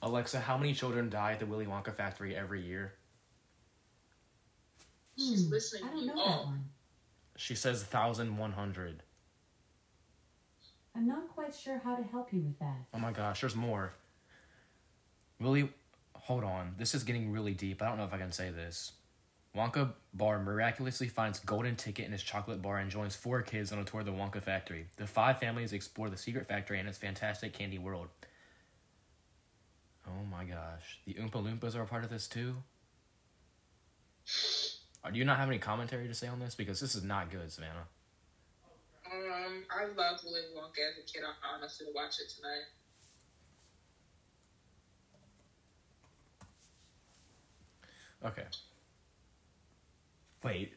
[0.00, 2.94] Alexa, how many children die at the Willy Wonka factory every year?
[5.16, 6.28] She's listening I don't you know all.
[6.28, 6.64] that one.
[7.36, 9.02] She says thousand one hundred.
[10.96, 12.76] I'm not quite sure how to help you with that.
[12.94, 13.92] Oh my gosh, there's more.
[15.40, 15.70] Willy,
[16.14, 16.74] hold on.
[16.78, 17.82] This is getting really deep.
[17.82, 18.92] I don't know if I can say this.
[19.56, 23.78] Wonka Bar miraculously finds golden ticket in his chocolate bar and joins four kids on
[23.78, 24.86] a tour of the Wonka factory.
[24.96, 28.08] The five families explore the secret factory and its fantastic candy world.
[30.06, 31.00] Oh my gosh.
[31.06, 32.56] The Oompa Loompas are a part of this too?
[35.04, 36.54] Uh, Do you not have any commentary to say on this?
[36.54, 37.86] Because this is not good, Savannah.
[39.10, 41.22] Um, I loved Willy Wonka as a kid.
[41.24, 42.68] I honestly watch it tonight.
[48.24, 48.44] Okay.
[50.42, 50.72] Wait,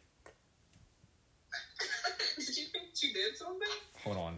[2.37, 3.67] did you think she did something?
[4.03, 4.37] hold on.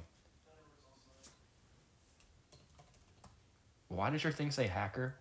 [3.87, 5.15] Why does your thing say hacker?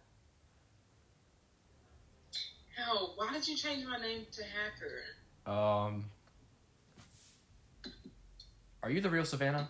[2.77, 5.91] Hell, why did you change my name to Hacker?
[5.91, 6.07] Um.
[8.83, 9.69] Are you the real Savannah?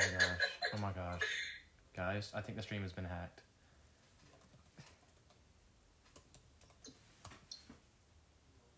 [0.00, 0.38] My gosh.
[0.74, 1.20] Oh my gosh.
[1.96, 3.42] Guys, I think the stream has been hacked.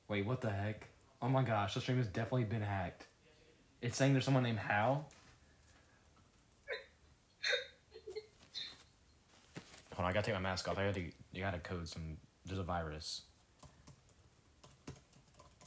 [0.09, 0.89] Wait, what the heck?
[1.21, 3.07] Oh my gosh, the stream has definitely been hacked.
[3.81, 5.07] It's saying there's someone named Hal.
[9.95, 10.79] Hold on, I gotta take my mask off.
[10.79, 12.17] I gotta, you gotta code some.
[12.45, 13.23] There's a virus.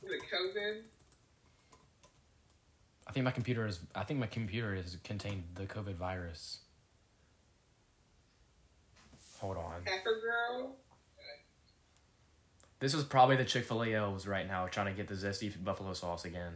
[0.03, 0.81] Is it COVID?
[3.07, 3.79] I think my computer is.
[3.93, 6.59] I think my computer is contained the COVID virus.
[9.39, 9.81] Hold on.
[9.85, 10.75] Hacker Girl?
[12.79, 15.51] This is probably the Chick Fil A elves right now trying to get the zesty
[15.63, 16.53] buffalo sauce again.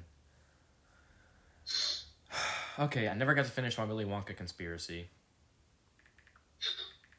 [2.79, 5.07] okay, I never got to finish my Willy Wonka conspiracy.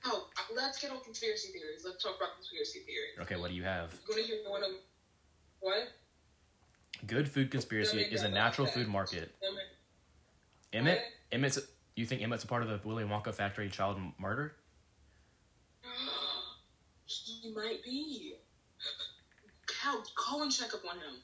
[0.05, 1.83] Oh, let's get on conspiracy theories.
[1.85, 3.19] Let's talk about conspiracy theories.
[3.21, 3.93] Okay, what do you have?
[3.93, 4.71] You want to hear one of
[5.61, 5.89] what?
[7.07, 9.35] Good food conspiracy is a natural food market.
[10.73, 11.01] Emmett.
[11.33, 11.59] Emmett's.
[11.97, 14.57] You think Emmett's a part of the Willy Wonka factory child murder?
[17.07, 18.35] he might be.
[19.83, 20.03] How?
[20.15, 21.21] Call and check up on him.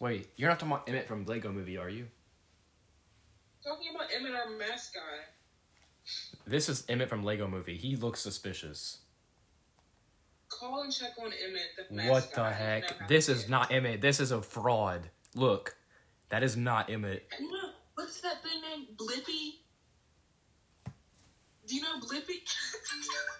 [0.00, 2.06] Wait, you're not talking about Emmett from Lego Movie, are you?
[3.64, 5.02] Talking about Emmett, our mascot.
[6.46, 7.76] This is Emmett from Lego Movie.
[7.76, 8.98] He looks suspicious.
[10.58, 11.88] Call and check on Emmett.
[11.90, 12.50] The What the.
[12.50, 13.06] Heck?
[13.08, 14.00] This is not Emmett.
[14.00, 15.08] This is a fraud.
[15.36, 15.76] Look,
[16.30, 17.28] that is not Emmett.
[17.38, 19.60] You know, what's that thing named Blippi?
[21.66, 22.42] Do you know Blippi?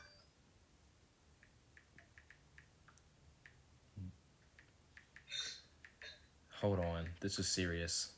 [6.61, 7.09] Hold on.
[7.21, 8.13] This is serious.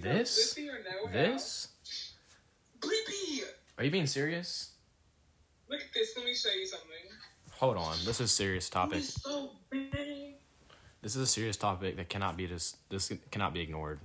[0.00, 0.54] This?
[0.54, 1.12] Blippi or no?
[1.12, 1.68] This?
[2.80, 3.42] Blippi!
[3.76, 4.72] Are you being serious?
[5.70, 6.14] Look at this.
[6.16, 6.88] Let me show you something.
[7.52, 7.96] Hold on.
[8.04, 8.98] This is a serious topic.
[8.98, 10.34] He's so big.
[11.02, 14.00] This is a serious topic that cannot be just this cannot be ignored.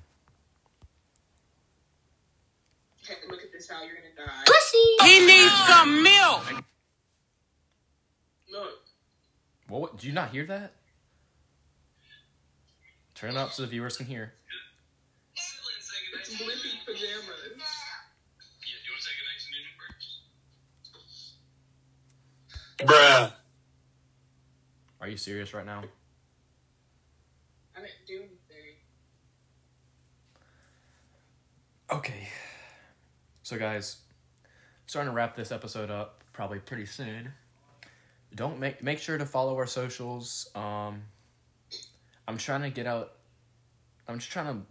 [3.04, 3.70] Okay, look at this.
[3.70, 5.06] How you're gonna die.
[5.06, 6.64] He needs some milk.
[8.52, 8.80] Look.
[9.68, 9.98] What, what?
[9.98, 10.74] Do you not hear that?
[13.16, 14.34] Turn it up so the viewers can hear.
[15.36, 17.33] It's Blippi pajamas.
[22.86, 23.34] Bruh.
[25.02, 25.84] Are you serious right now?
[27.76, 28.76] I didn't do anything.
[31.92, 32.30] Okay.
[33.44, 33.98] So guys,
[34.86, 37.34] starting to wrap this episode up probably pretty soon.
[38.36, 40.50] Don't make make sure to follow our socials.
[40.56, 41.04] Um
[42.28, 43.14] I'm trying to get out
[44.08, 44.62] I'm just trying to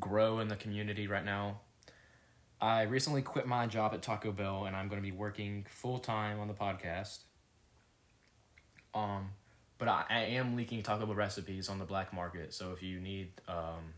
[0.00, 1.60] grow in the community right now.
[2.60, 5.98] I recently quit my job at Taco Bell and I'm going to be working full
[5.98, 7.24] time on the podcast.
[8.94, 9.30] Um
[9.78, 12.54] but I, I am leaking Taco Bell recipes on the black market.
[12.54, 13.94] So if you need um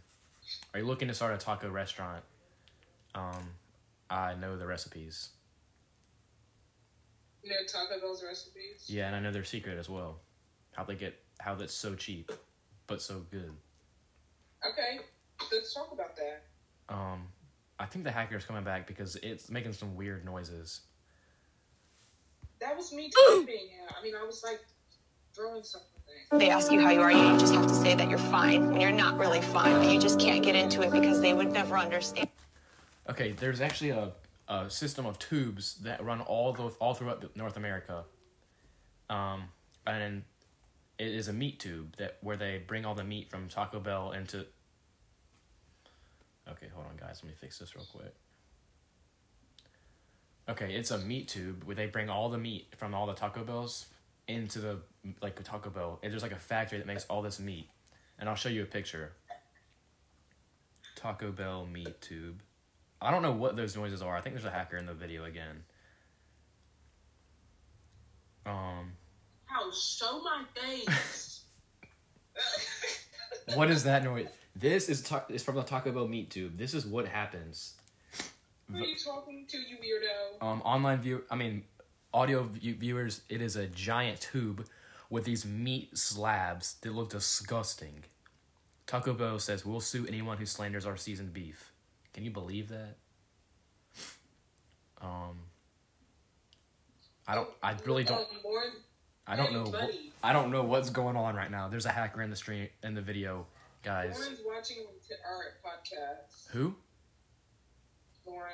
[0.73, 2.23] are you looking to start a taco restaurant?
[3.15, 3.51] Um,
[4.11, 5.31] I know the recipes.
[7.43, 8.85] You know Taco Bell's recipes?
[8.87, 10.21] Yeah, and I know their secret as well.
[10.73, 12.33] How they get how that's so cheap,
[12.87, 13.53] but so good.
[14.67, 15.01] Okay,
[15.53, 16.43] let's talk about that.
[16.89, 17.29] Um,
[17.79, 20.81] I think the hacker's coming back because it's making some weird noises.
[22.61, 23.47] That was me typing.
[23.47, 23.95] Yeah.
[23.99, 24.61] I mean, I was like
[25.35, 25.63] throwing.
[26.33, 28.81] They ask you how you are, you just have to say that you're fine when
[28.81, 31.77] you're not really fine, but you just can't get into it because they would never
[31.77, 32.29] understand.
[33.09, 34.13] Okay, there's actually a,
[34.49, 38.05] a system of tubes that run all the all throughout North America.
[39.11, 39.45] Um,
[39.87, 40.23] and
[40.99, 44.13] it is a meat tube that where they bring all the meat from Taco Bell
[44.13, 44.47] into.
[46.49, 47.21] Okay, hold on, guys.
[47.23, 48.15] Let me fix this real quick.
[50.49, 53.45] Okay, it's a meat tube where they bring all the meat from all the Taco
[53.45, 53.87] Bells
[54.29, 54.79] into the
[55.23, 55.99] like Taco Bell.
[56.03, 57.69] And there's like a factory that makes all this meat,
[58.19, 59.13] and I'll show you a picture.
[60.97, 62.41] Taco Bell meat tube.
[63.01, 64.17] I don't know what those noises are.
[64.17, 65.65] I think there's a hacker in the video again.
[68.47, 68.93] Um,
[69.45, 71.43] How show my face.
[73.55, 74.29] what is that noise?
[74.57, 76.57] This is ta- is from the Taco Bell meat tube.
[76.57, 77.75] This is what happens.
[78.71, 80.43] Who are you talking to, you weirdo?
[80.43, 81.25] Um, online view.
[81.31, 81.65] I mean,
[82.15, 83.21] audio view- viewers.
[83.29, 84.67] It is a giant tube
[85.11, 88.05] with these meat slabs that look disgusting.
[88.87, 91.73] Taco Bell says we'll sue anyone who slanders our seasoned beef.
[92.15, 92.97] Can you believe that?
[95.03, 95.39] Um,
[97.27, 97.49] I don't.
[97.63, 98.27] I really don't.
[99.27, 99.73] I don't know.
[100.23, 101.69] I don't know what's going on right now.
[101.69, 103.47] There's a hacker in the stream in the video,
[103.83, 104.19] guys.
[104.19, 104.85] Lauren's watching
[105.27, 106.51] our podcast.
[106.51, 106.75] Who?
[108.27, 108.53] Lauren,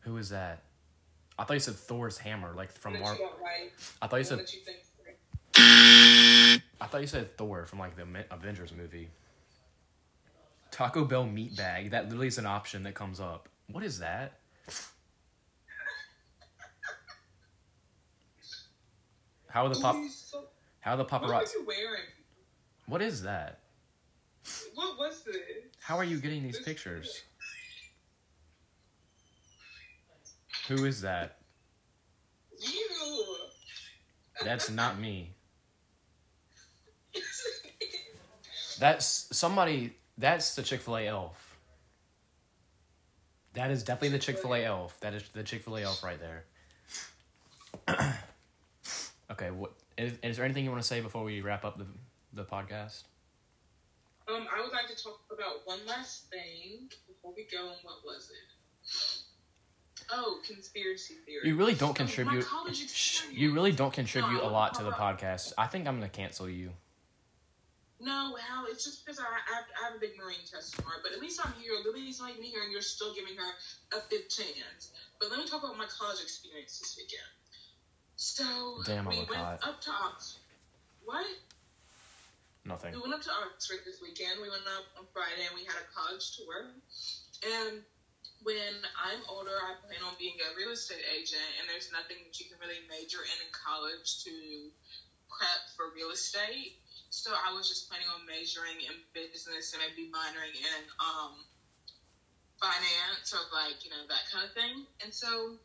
[0.00, 0.62] Who is that?
[1.38, 3.08] I thought you said Thor's hammer, like from Marvel.
[3.10, 3.14] Mar.
[3.14, 3.72] you don't like?
[4.02, 4.62] I thought you What said.
[5.56, 6.60] you?
[6.80, 9.08] I thought you said Thor from like the Avengers movie.
[10.70, 11.90] Taco Bell meat bag.
[11.90, 13.48] That literally is an option that comes up.
[13.70, 14.34] What is that?
[19.48, 19.96] How are the pop?
[20.10, 20.48] So-
[20.80, 21.54] How are the What were paparazzi?
[21.54, 22.02] you wearing?
[22.86, 23.60] What is that?
[24.74, 25.36] What was this?
[25.80, 27.22] How are you getting these pictures?
[30.68, 31.38] Who is that?
[32.60, 32.70] You.
[34.44, 35.32] That's not me.
[38.78, 39.94] That's somebody.
[40.18, 41.56] That's the Chick Fil A elf.
[43.54, 45.00] That is definitely the Chick Fil A elf.
[45.00, 46.44] That is the Chick Fil A elf right there.
[49.32, 51.86] okay, what is, is there anything you want to say before we wrap up the
[52.34, 53.04] the podcast?
[54.28, 57.68] Um, I would like to talk about one last thing before we go.
[57.68, 59.17] And what was it?
[60.10, 61.48] Oh, conspiracy theory.
[61.48, 62.46] You really don't Um, contribute.
[62.74, 65.52] Shh, you really don't contribute a lot to the podcast.
[65.58, 66.72] I think I'm gonna cancel you.
[68.00, 70.98] No, Hal, it's just because I, I, have, I have a big marine test tomorrow.
[71.02, 71.72] But at least I'm here.
[71.84, 73.50] Lily's not even here, and you're still giving her
[73.98, 74.92] a big chance.
[75.18, 77.26] But let me talk about my college experience this weekend.
[78.14, 79.58] So Damn, we went cot.
[79.62, 80.40] up to Oxford.
[81.04, 81.26] What?
[82.64, 82.92] Nothing.
[82.94, 84.40] We went up to Oxford this weekend.
[84.42, 86.70] We went up on Friday and we had a college tour.
[87.42, 87.82] And
[88.42, 92.34] when I'm older, I plan on being a real estate agent, and there's nothing that
[92.38, 94.32] you can really major in in college to
[95.26, 96.78] prep for real estate.
[97.10, 101.34] So I was just planning on majoring in business and maybe minoring in um,
[102.60, 104.86] finance or like you know that kind of thing.
[105.02, 105.58] And so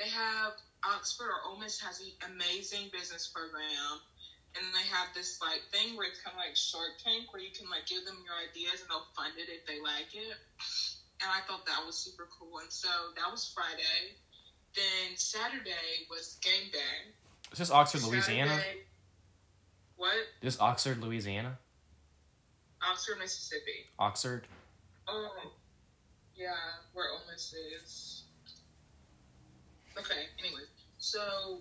[0.00, 4.02] they have Oxford or Ole Miss has an amazing business program,
[4.58, 7.54] and they have this like thing where it's kind of like Shark Tank, where you
[7.54, 10.36] can like give them your ideas and they'll fund it if they like it.
[11.20, 12.58] And I thought that was super cool.
[12.58, 14.16] And so that was Friday.
[14.74, 17.12] Then Saturday was game day.
[17.52, 18.58] Is this Oxford, Louisiana?
[19.96, 20.14] What?
[20.42, 21.58] this Oxford, Louisiana?
[22.82, 23.86] Oxford, Mississippi.
[23.98, 24.46] Oxford.
[25.08, 25.52] Oh,
[26.36, 26.50] yeah,
[26.92, 28.22] where Ole Miss is.
[29.98, 30.60] Okay, anyway,
[30.98, 31.60] so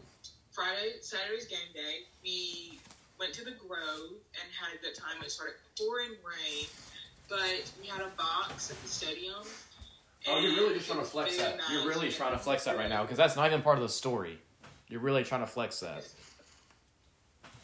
[0.52, 2.04] Friday, Saturday's game day.
[2.22, 2.80] We
[3.18, 5.24] went to the Grove and had a good time.
[5.24, 6.68] It started pouring rain,
[7.30, 9.44] but we had a box at the stadium.
[10.28, 11.60] Oh, you're really just trying to flex that.
[11.72, 13.90] You're really trying to flex that right now because that's not even part of the
[13.90, 14.40] story.
[14.88, 16.08] You're really trying to flex that.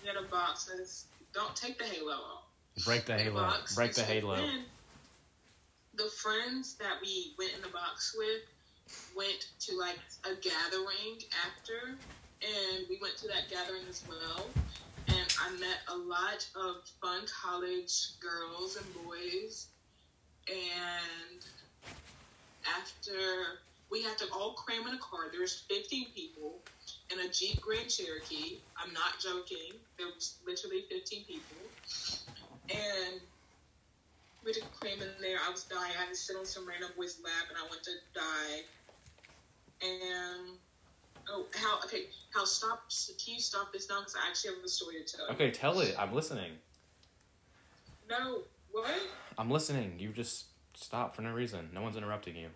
[0.02, 1.06] We had a box that is.
[1.34, 2.44] Don't take the halo off.
[2.86, 3.42] Break the halo.
[3.42, 4.36] box Break the halo.
[4.36, 4.66] when
[5.96, 8.42] The friends that we went in the box with
[9.16, 11.96] went to like a gathering after,
[12.42, 14.48] and we went to that gathering as well.
[15.44, 19.68] I met a lot of fun college girls and boys.
[20.48, 21.42] And
[22.78, 23.18] after
[23.90, 26.60] we had to all cram in a car, there was 15 people
[27.12, 28.60] in a Jeep Grand Cherokee.
[28.78, 29.74] I'm not joking.
[29.98, 31.58] There was literally 15 people.
[32.70, 33.22] And
[34.46, 35.38] we had to cram in there.
[35.46, 35.92] I was dying.
[35.98, 38.62] I had to sit on some random boy's lap and I went to die.
[39.82, 40.58] And
[41.30, 42.04] oh, how okay?
[42.34, 42.84] How stop?
[43.24, 44.00] Can you stop this now?
[44.00, 45.28] Because I actually have a story to tell.
[45.28, 45.34] you.
[45.34, 45.96] Okay, tell it.
[45.98, 46.52] I'm listening.
[48.10, 48.42] No,
[48.72, 48.90] what?
[49.38, 49.96] I'm listening.
[50.00, 51.70] You just stop for no reason.
[51.74, 52.48] No one's interrupting you.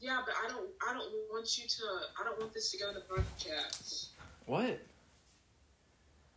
[0.00, 0.68] Yeah, but I don't.
[0.88, 1.82] I don't want you to.
[2.20, 4.06] I don't want this to go in the podcast.
[4.46, 4.80] What?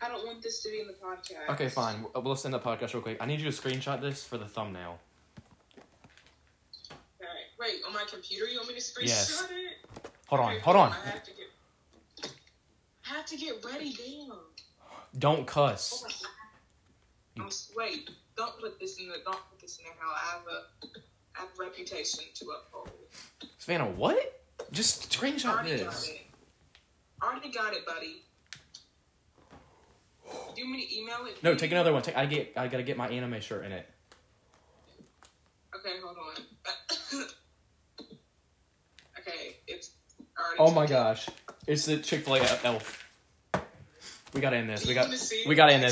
[0.02, 1.50] I don't want this to be in the podcast.
[1.54, 2.06] Okay, fine.
[2.14, 3.18] We'll send the podcast real quick.
[3.22, 5.00] I need you to screenshot this for the thumbnail.
[7.22, 7.46] Alright.
[7.58, 9.48] Wait, on my computer, you want me to screenshot Yes.
[9.50, 10.12] it?
[10.34, 10.60] Hold on.
[10.62, 10.92] Hold on.
[10.92, 12.32] I have to get.
[13.02, 13.94] Have to get ready.
[13.94, 14.40] Damn.
[15.20, 16.04] Don't cuss.
[17.40, 19.18] Oh I'm, wait, don't put this in the.
[19.24, 19.94] Don't put this in there.
[20.00, 20.88] How I have a.
[21.38, 22.90] I have a reputation to uphold.
[23.60, 24.42] Savannah, what?
[24.72, 26.10] Just screenshot Already got this.
[26.10, 26.22] it.
[27.22, 28.24] Already got it, buddy.
[30.56, 31.44] Do you want me to email it?
[31.44, 32.02] No, take another one.
[32.02, 32.54] Take, I get.
[32.56, 33.88] I gotta get my anime shirt in it.
[35.76, 37.26] Okay, hold on.
[39.20, 39.53] okay,
[40.60, 41.28] Oh my gosh,
[41.68, 43.00] it's the Chick Fil A elf.
[44.34, 44.86] We gotta end this.
[44.86, 45.10] We got.
[45.48, 45.92] We gotta end this.